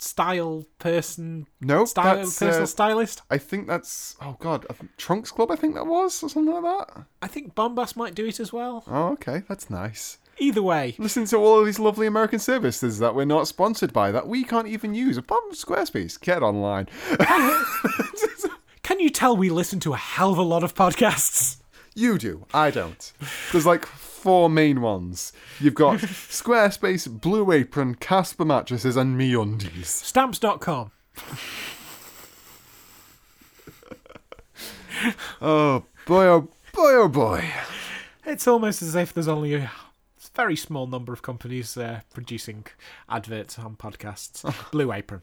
style 0.05 0.65
person? 0.79 1.47
No, 1.61 1.85
style 1.85 2.17
personal 2.19 2.63
uh, 2.63 2.67
stylist. 2.67 3.23
I 3.31 3.39
think 3.39 3.67
that's 3.67 4.17
oh 4.21 4.37
god, 4.41 4.67
I 4.71 4.75
think 4.75 4.97
Trunks 4.97 5.31
Club. 5.31 5.51
I 5.51 5.57
think 5.57 5.75
that 5.75 5.87
was 5.87 6.23
or 6.23 6.29
something 6.29 6.53
like 6.53 6.63
that. 6.63 7.05
I 7.23 7.27
think 7.27 7.55
Bombas 7.55 7.97
might 7.97 8.15
do 8.15 8.27
it 8.27 8.41
as 8.41 8.53
well. 8.53 8.85
Oh, 8.87 9.13
okay, 9.13 9.43
that's 9.49 9.71
nice. 9.71 10.19
Either 10.39 10.63
way, 10.63 10.97
Listen 10.99 11.25
to 11.27 11.37
all 11.37 11.61
of 11.61 11.67
these 11.67 11.79
lovely 11.79 12.09
American 12.09 12.41
services 12.41 12.99
that 12.99 13.15
we're 13.15 13.25
not 13.25 13.47
sponsored 13.47 13.93
by 13.93 14.11
that 14.11 14.27
we 14.27 14.43
can't 14.43 14.67
even 14.67 14.93
use 14.93 15.17
apart 15.17 15.41
from 15.45 15.53
Squarespace. 15.53 16.21
Get 16.21 16.43
online. 16.43 16.89
can 18.83 18.99
you 18.99 19.11
tell 19.11 19.37
we 19.37 19.49
listen 19.49 19.79
to 19.81 19.93
a 19.93 19.97
hell 19.97 20.33
of 20.33 20.39
a 20.39 20.43
lot 20.43 20.65
of 20.65 20.75
podcasts? 20.75 21.59
You 21.95 22.19
do. 22.19 22.47
I 22.53 22.73
don't. 22.73 23.13
There's 23.53 23.67
like 23.67 23.87
four 24.25 24.49
main 24.49 24.81
ones. 24.81 25.35
You've 25.61 25.75
got 25.75 25.99
Squarespace, 26.01 27.21
Blue 27.21 27.53
Apron, 27.53 27.95
Casper 27.97 28.47
mattresses, 28.47 28.97
and 28.97 29.21
MeUndies. 29.21 29.85
Stamps.com. 29.85 30.91
Oh 35.43 35.85
boy, 36.07 36.25
oh 36.25 36.41
boy, 36.73 36.93
oh 36.95 37.09
boy. 37.09 37.45
It's 38.25 38.49
almost 38.49 38.81
as 38.81 38.95
if 38.95 39.13
there's 39.13 39.29
only 39.29 39.53
a 39.53 39.71
very 40.35 40.57
small 40.57 40.87
number 40.87 41.13
of 41.13 41.21
companies 41.21 41.77
uh, 41.77 42.01
producing 42.15 42.65
adverts 43.09 43.59
on 43.59 43.77
podcasts. 43.77 44.43
Blue 44.71 44.93
Apron. 44.93 45.21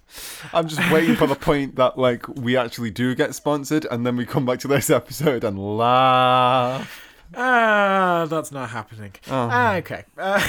I'm 0.54 0.68
just 0.68 0.92
waiting 0.92 1.16
for 1.16 1.26
the 1.26 1.36
point 1.36 1.78
that 1.78 1.98
like 1.98 2.28
we 2.28 2.56
actually 2.58 2.92
do 2.92 3.16
get 3.16 3.34
sponsored, 3.34 3.88
and 3.90 4.06
then 4.06 4.18
we 4.18 4.26
come 4.26 4.46
back 4.46 4.60
to 4.60 4.68
this 4.68 4.92
episode 4.92 5.44
and 5.44 5.58
laugh. 5.78 7.11
Ah, 7.36 8.26
that's 8.30 8.52
not 8.52 8.70
happening. 8.70 9.14
Ah, 9.30 9.76
okay. 9.76 10.04
Uh, 10.18 10.46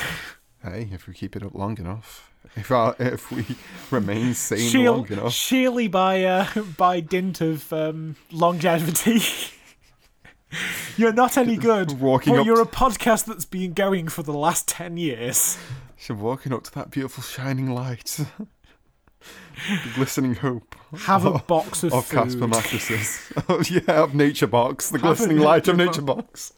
Hey, 0.64 0.88
if 0.92 1.08
we 1.08 1.14
keep 1.14 1.34
it 1.34 1.42
up 1.42 1.54
long 1.56 1.76
enough, 1.78 2.30
if 2.54 2.70
our, 2.70 2.94
if 3.00 3.32
we 3.32 3.44
remain 3.90 4.32
sane 4.34 4.68
sheer- 4.70 4.92
long 4.92 5.08
enough, 5.10 5.32
Sheerly 5.32 5.88
by 5.88 6.22
uh, 6.24 6.46
by 6.76 7.00
dint 7.00 7.40
of 7.40 7.72
um, 7.72 8.14
longevity. 8.30 9.20
You're 10.96 11.12
not 11.14 11.36
any 11.36 11.56
good. 11.56 11.92
Walking 12.00 12.34
but 12.34 12.40
up 12.40 12.46
you're 12.46 12.60
a 12.60 12.66
podcast 12.66 13.24
that's 13.24 13.44
been 13.46 13.72
going 13.72 14.06
for 14.08 14.22
the 14.22 14.34
last 14.34 14.68
ten 14.68 14.96
years. 14.98 15.58
she's 15.96 16.14
walking 16.14 16.52
up 16.52 16.62
to 16.64 16.74
that 16.74 16.90
beautiful 16.90 17.22
shining 17.22 17.70
light, 17.74 18.20
the 18.38 19.90
glistening 19.94 20.34
hope 20.34 20.76
Have 21.06 21.24
a 21.24 21.38
box 21.38 21.82
of, 21.84 21.92
of 21.94 22.04
food. 22.04 22.16
Casper 22.18 22.46
mattresses. 22.46 23.32
oh 23.48 23.62
yeah, 23.70 24.02
of 24.02 24.14
Nature 24.14 24.46
Box, 24.46 24.90
the 24.90 24.98
Have 24.98 25.16
glistening 25.16 25.38
light 25.38 25.66
of 25.68 25.76
Nature 25.76 25.86
Nature 25.90 26.02
Box. 26.02 26.52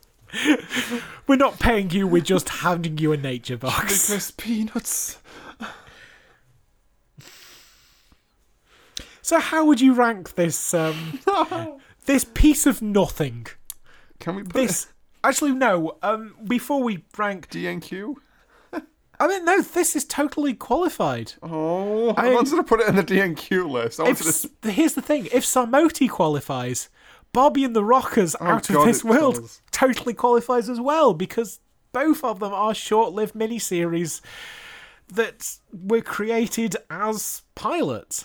We're 1.27 1.37
not 1.37 1.59
paying 1.59 1.91
you. 1.91 2.07
We're 2.07 2.23
just 2.23 2.49
handing 2.49 2.99
you 2.99 3.13
a 3.13 3.17
nature 3.17 3.57
box. 3.57 4.09
Because 4.09 4.31
peanuts. 4.33 5.19
So 9.23 9.41
how 9.41 9.65
would 9.65 9.81
you 9.81 9.95
rank 9.95 10.35
this 10.35 10.75
um, 10.75 11.19
this 12.07 12.25
piece 12.25 12.67
of 12.67 12.83
nothing? 12.83 13.47
Can 14.21 14.37
we 14.37 14.43
put 14.43 14.53
This 14.53 14.89
actually 15.23 15.53
no. 15.53 15.97
Um, 16.03 16.35
before 16.45 16.83
we 16.83 17.05
rank, 17.17 17.49
DNQ? 17.49 18.17
I 19.21 19.27
mean 19.27 19.45
no. 19.47 19.63
This 19.63 19.97
is 19.97 20.05
totally 20.05 20.53
qualified. 20.53 21.33
Oh, 21.43 22.11
I, 22.19 22.29
I- 22.31 22.35
wanted 22.35 22.57
to 22.57 22.63
put 22.65 22.81
it 22.81 22.89
in 22.89 22.97
the 22.97 23.03
DNQ 23.05 23.71
list. 23.71 23.99
I 23.99 24.11
If 24.11 24.21
to. 24.61 24.71
Here's 24.71 24.93
the 24.95 25.03
thing: 25.03 25.27
if 25.33 25.45
Samoti 25.45 26.09
qualifies, 26.11 26.91
Bobby 27.35 27.65
and 27.65 27.77
the 27.77 27.85
Rockers 27.85 28.35
oh, 28.41 28.47
out 28.47 28.71
of 28.71 28.77
Oh, 28.77 28.79
God, 28.79 28.89
this 28.89 29.05
world 29.05 29.35
does. 29.35 29.61
totally 29.73 30.15
qualifies 30.15 30.71
as 30.71 30.81
well 30.81 31.13
because 31.13 31.61
both 31.93 32.25
of 32.25 32.41
them 32.41 32.55
are 32.55 32.75
short-lived 32.75 33.35
miniseries 33.35 34.23
that 35.09 35.59
were 35.71 36.01
created 36.01 36.77
as 36.89 37.43
pilots. 37.55 38.25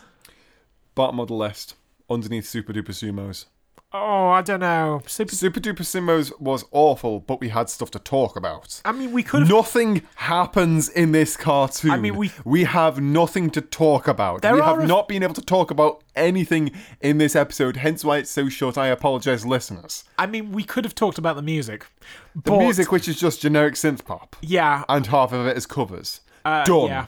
Bart 0.96 1.14
of 1.18 1.28
the 1.28 1.34
list, 1.34 1.76
underneath 2.10 2.48
Super 2.48 2.72
Duper 2.72 2.90
Sumos. 2.94 3.46
Oh, 3.92 4.28
I 4.30 4.44
don't 4.44 4.60
know. 4.60 5.02
Super- 5.08 5.34
Super 5.34 5.60
Duper 5.60 5.80
Sumos 5.82 6.32
was 6.40 6.64
awful, 6.72 7.22
but 7.22 7.40
we 7.42 7.50
had 7.50 7.70
stuff 7.70 7.90
to 7.92 8.00
talk 8.00 8.36
about. 8.36 8.82
I 8.86 8.92
mean, 8.92 9.12
we 9.12 9.24
could. 9.24 9.50
Nothing 9.50 10.04
happens 10.16 10.90
in 10.90 11.12
this 11.12 11.36
cartoon. 11.36 11.90
I 11.90 11.98
mean, 11.98 12.16
we- 12.16 12.32
we 12.46 12.66
have 12.66 13.02
nothing 13.02 13.50
to 13.50 13.62
talk 13.62 14.08
about. 14.08 14.44
There 14.44 14.54
we 14.54 14.62
have 14.62 14.80
a- 14.80 14.86
not 14.86 15.08
been 15.08 15.24
able 15.24 15.34
to 15.34 15.42
talk 15.42 15.72
about 15.72 16.04
anything 16.16 16.72
in 17.02 17.18
this 17.18 17.36
episode, 17.36 17.78
hence 17.78 18.06
why 18.06 18.18
it's 18.18 18.30
so 18.30 18.48
short. 18.48 18.78
I 18.78 18.88
apologize, 18.88 19.44
listeners. 19.44 20.04
I 20.20 20.28
mean, 20.28 20.52
we 20.52 20.62
could 20.64 20.86
have 20.86 20.94
talked 20.94 21.18
about 21.18 21.36
the 21.36 21.42
music. 21.42 21.88
The 22.36 22.52
music, 22.58 22.92
which 22.92 23.08
is 23.08 23.20
just 23.20 23.42
generic 23.42 23.74
synth 23.74 24.06
pop, 24.06 24.36
Yeah. 24.42 24.84
and 24.88 25.08
half 25.08 25.32
of 25.34 25.48
it 25.48 25.58
is 25.58 25.66
covers. 25.66 26.22
uh, 26.46 26.64
Done. 26.64 26.88
Yeah. 26.88 27.06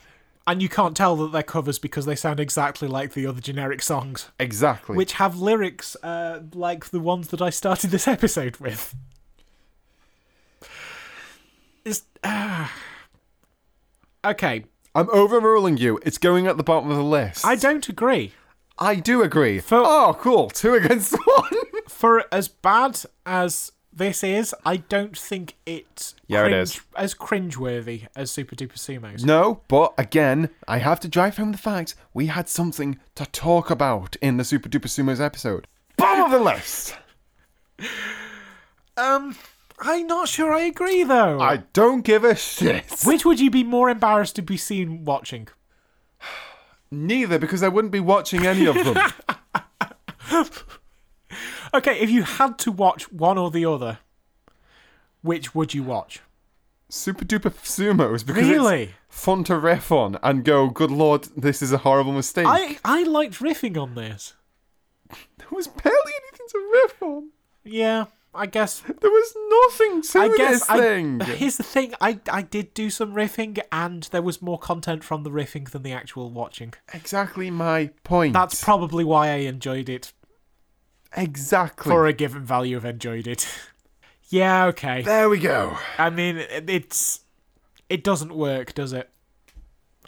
And 0.52 0.62
you 0.62 0.68
can't 0.68 0.98
tell 0.98 1.16
that 1.16 1.32
they're 1.32 1.44
covers 1.44 1.80
because 1.80 2.06
they 2.06 2.14
sound 2.14 2.38
exactly 2.42 2.86
like 2.86 3.14
the 3.14 3.26
other 3.26 3.40
generic 3.40 3.82
songs, 3.82 4.32
Exactly. 4.38 4.98
which 4.98 5.14
have 5.14 5.40
lyrics 5.40 5.96
uh, 6.04 6.42
like 6.54 6.90
the 6.90 7.00
ones 7.00 7.30
that 7.30 7.42
I 7.42 7.50
started 7.50 7.90
this 7.90 8.06
episode 8.18 8.58
with. 8.58 8.94
Is 11.86 12.04
ah. 12.26 12.70
okay. 14.26 14.66
I'm 14.94 15.10
overruling 15.12 15.78
you. 15.78 16.02
It's 16.04 16.18
going 16.18 16.48
at 16.48 16.58
the 16.58 16.64
bottom 16.64 16.92
of 16.92 16.98
the 16.98 17.04
list. 17.04 17.46
I 17.46 17.56
don't 17.56 17.88
agree. 17.88 18.34
I 18.78 18.96
do 18.96 19.22
agree. 19.22 19.62
For- 19.62 19.78
oh, 19.78 20.18
cool. 20.20 20.50
Two 20.50 20.74
against 20.84 21.14
one. 21.14 21.54
For 21.88 22.26
as 22.30 22.50
bad 22.50 23.00
as 23.26 23.72
this 23.94 24.24
is, 24.24 24.56
I 24.66 24.78
don't 24.78 25.18
think 25.18 25.56
it's 25.66 26.16
Yeah, 26.28 26.46
it 26.46 26.50
cringe- 26.50 26.62
is. 26.64 26.82
as 26.96 27.14
cringeworthy 27.14 28.08
as 28.16 28.32
Super 28.32 28.56
Duper 28.56 28.78
Sumos. 28.78 29.24
no, 29.26 29.62
but 29.68 29.94
again, 29.98 30.50
I 30.68 30.78
have 30.80 31.00
to 31.02 31.08
drive 31.08 31.38
home 31.38 31.52
the 31.52 31.58
fact 31.58 31.96
we 32.14 32.28
had 32.28 32.48
something 32.48 33.00
to 33.16 33.26
talk 33.28 33.70
about 33.70 34.16
in 34.22 34.38
the 34.38 34.44
Super 34.44 34.70
Duper 34.70 34.88
Sumos 34.88 35.20
episode. 35.20 35.68
Bottom 35.98 36.26
of 36.26 36.32
the 36.32 36.40
list. 36.52 36.96
Um, 38.98 39.36
I'm 39.80 40.08
not 40.08 40.28
sure 40.28 40.54
I 40.54 40.62
agree 40.62 41.04
though. 41.04 41.40
I 41.40 41.58
don't 41.74 42.02
give 42.04 42.24
a 42.24 42.36
shit. 42.36 42.86
Which 43.04 43.26
would 43.26 43.40
you 43.40 43.50
be 43.52 43.64
more 43.64 43.90
embarrassed 43.90 44.36
to 44.38 44.42
be 44.42 44.58
seen 44.58 45.04
watching? 45.06 45.48
Neither, 46.92 47.40
because 47.40 47.64
I 47.64 47.68
wouldn't 47.70 47.92
be 47.92 48.00
watching 48.00 48.46
any 48.46 48.66
of 48.66 48.76
them. 48.76 48.98
Okay, 51.74 52.00
if 52.00 52.10
you 52.10 52.24
had 52.24 52.58
to 52.60 52.72
watch 52.72 53.12
one 53.12 53.38
or 53.38 53.50
the 53.52 53.66
other, 53.66 54.00
which 55.22 55.56
would 55.56 55.74
you 55.74 55.84
watch? 55.84 56.22
Super 56.90 57.24
Duper 57.24 57.52
Sumos 57.52 58.26
because 58.26 58.48
Really? 58.50 58.84
it's 58.84 58.94
fun 59.08 59.46
to 59.46 59.58
riff 59.58 59.92
on 59.92 60.18
and 60.22 60.44
go, 60.44 60.68
good 60.70 60.92
lord, 60.92 61.30
this 61.38 61.62
is 61.62 61.72
a 61.72 61.78
horrible 61.80 62.12
mistake. 62.12 62.46
I 62.48 62.78
I 62.84 63.04
liked 63.04 63.36
riffing 63.40 63.78
on 63.82 63.96
this. 63.96 64.34
There 65.38 65.48
was 65.52 65.68
barely 65.68 66.12
anything 66.24 66.48
to 66.50 66.70
riff 66.74 67.02
on. 67.02 67.30
Yeah, 67.64 68.06
I 68.36 68.46
guess. 68.46 68.82
There 68.82 69.10
was 69.10 69.36
nothing 69.70 70.02
to 70.02 70.20
I 70.20 70.28
this 70.30 70.38
guess. 70.38 70.70
I, 70.70 70.78
thing. 70.80 71.20
here's 71.22 71.56
the 71.58 71.64
thing. 71.64 71.94
I 72.02 72.20
I 72.30 72.42
did 72.42 72.74
do 72.74 72.90
some 72.90 73.14
riffing, 73.14 73.60
and 73.72 74.04
there 74.12 74.22
was 74.22 74.42
more 74.42 74.60
content 74.60 75.04
from 75.06 75.24
the 75.24 75.30
riffing 75.32 75.70
than 75.72 75.84
the 75.84 75.94
actual 75.94 76.30
watching. 76.32 76.74
Exactly 76.94 77.50
my 77.52 77.92
point. 78.04 78.34
That's 78.34 78.62
probably 78.64 79.04
why 79.06 79.30
I 79.30 79.36
enjoyed 79.48 79.88
it 79.88 80.12
exactly. 81.16 81.90
for 81.90 82.08
a 82.08 82.14
given 82.14 82.44
value 82.44 82.78
of 82.78 82.86
enjoyed 82.86 83.28
it. 83.28 83.48
yeah. 84.30 84.66
Okay. 84.68 85.02
there 85.02 85.30
we 85.30 85.40
go. 85.40 85.78
I 85.98 86.10
mean, 86.10 86.38
it's 86.38 87.22
it 87.90 88.04
doesn't 88.04 88.34
work, 88.34 88.74
does 88.74 88.94
it? 88.94 89.10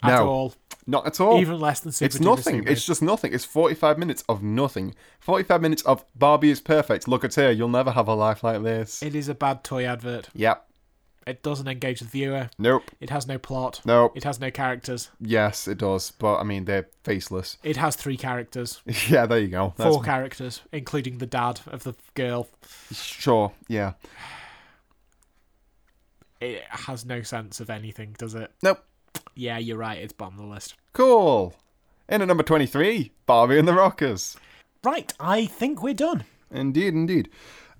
At 0.02 0.18
No. 0.18 0.28
all. 0.28 0.54
Not 0.86 1.06
at 1.06 1.18
all. 1.20 1.40
Even 1.40 1.60
less 1.60 1.80
than 1.80 1.92
Super 1.92 2.06
it's 2.06 2.18
Duper 2.18 2.24
nothing. 2.24 2.64
Sumos. 2.64 2.68
It's 2.68 2.86
just 2.86 3.00
nothing. 3.02 3.32
It's 3.32 3.44
45 3.44 3.98
minutes 3.98 4.22
of 4.28 4.42
nothing. 4.42 4.94
45 5.20 5.62
minutes 5.62 5.82
of 5.82 6.04
Barbie 6.14 6.50
is 6.50 6.60
perfect. 6.60 7.08
Look 7.08 7.24
at 7.24 7.34
her. 7.36 7.50
You'll 7.50 7.68
never 7.70 7.90
have 7.90 8.06
a 8.06 8.14
life 8.14 8.44
like 8.44 8.62
this. 8.62 9.02
It 9.02 9.14
is 9.14 9.28
a 9.28 9.34
bad 9.34 9.64
toy 9.64 9.86
advert. 9.86 10.28
Yep. 10.34 10.66
It 11.26 11.42
doesn't 11.42 11.68
engage 11.68 12.00
the 12.00 12.06
viewer. 12.06 12.50
Nope. 12.58 12.90
It 13.00 13.10
has 13.10 13.26
no 13.26 13.38
plot. 13.38 13.80
Nope. 13.84 14.12
It 14.16 14.24
has 14.24 14.38
no 14.40 14.50
characters. 14.50 15.10
Yes, 15.20 15.66
it 15.66 15.78
does. 15.78 16.10
But 16.10 16.36
I 16.38 16.42
mean, 16.44 16.64
they're 16.66 16.88
faceless. 17.02 17.56
It 17.64 17.76
has 17.78 17.96
three 17.96 18.16
characters. 18.16 18.82
yeah, 19.08 19.26
there 19.26 19.38
you 19.38 19.48
go. 19.48 19.72
That's 19.76 19.94
Four 19.94 20.02
characters, 20.02 20.60
including 20.72 21.18
the 21.18 21.26
dad 21.26 21.60
of 21.66 21.84
the 21.84 21.94
girl. 22.14 22.48
Sure. 22.92 23.52
Yeah. 23.68 23.94
It 26.40 26.62
has 26.68 27.04
no 27.06 27.22
sense 27.22 27.60
of 27.60 27.70
anything, 27.70 28.14
does 28.18 28.34
it? 28.34 28.50
Nope. 28.62 28.84
Yeah, 29.34 29.58
you're 29.58 29.78
right. 29.78 29.98
It's 29.98 30.12
bottom 30.12 30.38
of 30.38 30.44
the 30.46 30.50
list. 30.52 30.74
Cool. 30.92 31.54
In 32.08 32.20
at 32.20 32.28
number 32.28 32.42
23, 32.42 33.12
Barbie 33.26 33.58
and 33.58 33.66
the 33.66 33.72
Rockers. 33.72 34.36
Right, 34.84 35.12
I 35.18 35.46
think 35.46 35.82
we're 35.82 35.94
done. 35.94 36.24
Indeed, 36.50 36.92
indeed. 36.92 37.30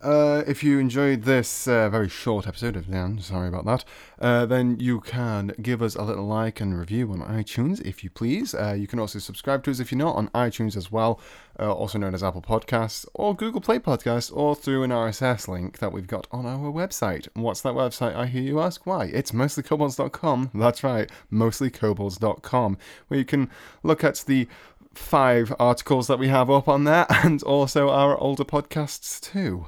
Uh, 0.00 0.42
if 0.46 0.62
you 0.62 0.78
enjoyed 0.78 1.22
this 1.22 1.66
uh, 1.66 1.88
very 1.88 2.08
short 2.08 2.46
episode 2.46 2.76
of 2.76 2.90
Dan, 2.90 3.18
sorry 3.20 3.48
about 3.48 3.64
that, 3.64 3.84
uh, 4.20 4.44
then 4.44 4.78
you 4.78 5.00
can 5.00 5.52
give 5.62 5.80
us 5.80 5.94
a 5.94 6.02
little 6.02 6.26
like 6.26 6.60
and 6.60 6.78
review 6.78 7.10
on 7.12 7.20
iTunes 7.20 7.80
if 7.86 8.04
you 8.04 8.10
please. 8.10 8.54
Uh, 8.54 8.74
you 8.78 8.86
can 8.86 8.98
also 8.98 9.18
subscribe 9.18 9.64
to 9.64 9.70
us 9.70 9.80
if 9.80 9.90
you're 9.90 9.98
not 9.98 10.16
on 10.16 10.28
iTunes 10.28 10.76
as 10.76 10.92
well, 10.92 11.18
uh, 11.58 11.72
also 11.72 11.98
known 11.98 12.14
as 12.14 12.22
Apple 12.22 12.42
Podcasts 12.42 13.06
or 13.14 13.34
Google 13.34 13.60
Play 13.60 13.78
Podcasts, 13.78 14.30
or 14.34 14.54
through 14.54 14.82
an 14.82 14.90
RSS 14.90 15.48
link 15.48 15.78
that 15.78 15.92
we've 15.92 16.06
got 16.06 16.26
on 16.30 16.44
our 16.44 16.70
website. 16.70 17.26
What's 17.34 17.62
that 17.62 17.74
website? 17.74 18.14
I 18.14 18.26
hear 18.26 18.42
you 18.42 18.60
ask. 18.60 18.84
Why? 18.86 19.06
It's 19.06 19.30
mostlykobolds.com. 19.30 20.50
That's 20.54 20.84
right, 20.84 21.10
mostlykobolds.com, 21.32 22.78
where 23.08 23.18
you 23.18 23.24
can 23.24 23.50
look 23.82 24.04
at 24.04 24.24
the 24.26 24.48
five 24.92 25.52
articles 25.58 26.06
that 26.08 26.18
we 26.18 26.28
have 26.28 26.50
up 26.50 26.68
on 26.68 26.84
there 26.84 27.06
and 27.10 27.42
also 27.42 27.88
our 27.88 28.16
older 28.18 28.44
podcasts 28.44 29.20
too. 29.20 29.66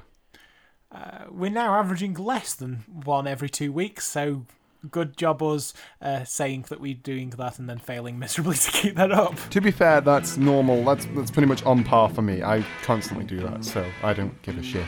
Uh, 0.93 1.25
we're 1.31 1.51
now 1.51 1.75
averaging 1.75 2.15
less 2.15 2.55
than 2.55 2.85
one 3.05 3.27
every 3.27 3.49
two 3.49 3.73
weeks, 3.73 4.07
so 4.07 4.47
good 4.91 5.17
job 5.17 5.43
us 5.43 5.75
uh, 6.01 6.25
saying 6.25 6.65
that 6.69 6.81
we're 6.81 6.95
doing 6.95 7.31
that 7.31 7.59
and 7.59 7.69
then 7.69 7.79
failing 7.79 8.19
miserably 8.21 8.57
to 8.57 8.71
keep 8.71 8.95
that 8.97 9.13
up. 9.13 9.35
To 9.51 9.61
be 9.61 9.71
fair, 9.71 10.01
that's 10.01 10.37
normal. 10.37 10.85
That's 10.85 11.07
that's 11.07 11.31
pretty 11.31 11.49
much 11.49 11.63
on 11.65 11.85
par 11.85 12.09
for 12.09 12.23
me. 12.23 12.43
I 12.43 12.65
constantly 12.83 13.25
do 13.25 13.41
that, 13.41 13.65
so 13.65 13.85
I 14.03 14.13
don't 14.13 14.41
give 14.43 14.57
a 14.59 14.63
shit. 14.63 14.87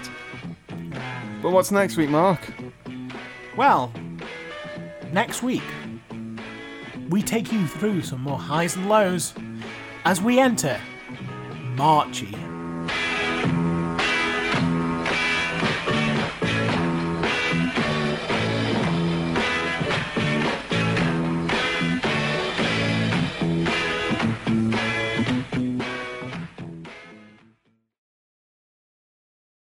But 1.43 1.51
what's 1.51 1.71
next 1.71 1.97
week, 1.97 2.11
Mark? 2.11 2.41
Well, 3.57 3.93
next 5.13 5.43
week, 5.43 5.63
we 7.09 7.23
take 7.23 7.53
you 7.53 7.67
through 7.67 8.03
some 8.03 8.21
more 8.21 8.39
highs 8.39 8.77
and 8.77 8.89
lows 8.89 9.35
as 10.05 10.21
we 10.21 10.39
enter 10.39 10.81
Marchy. 11.75 12.37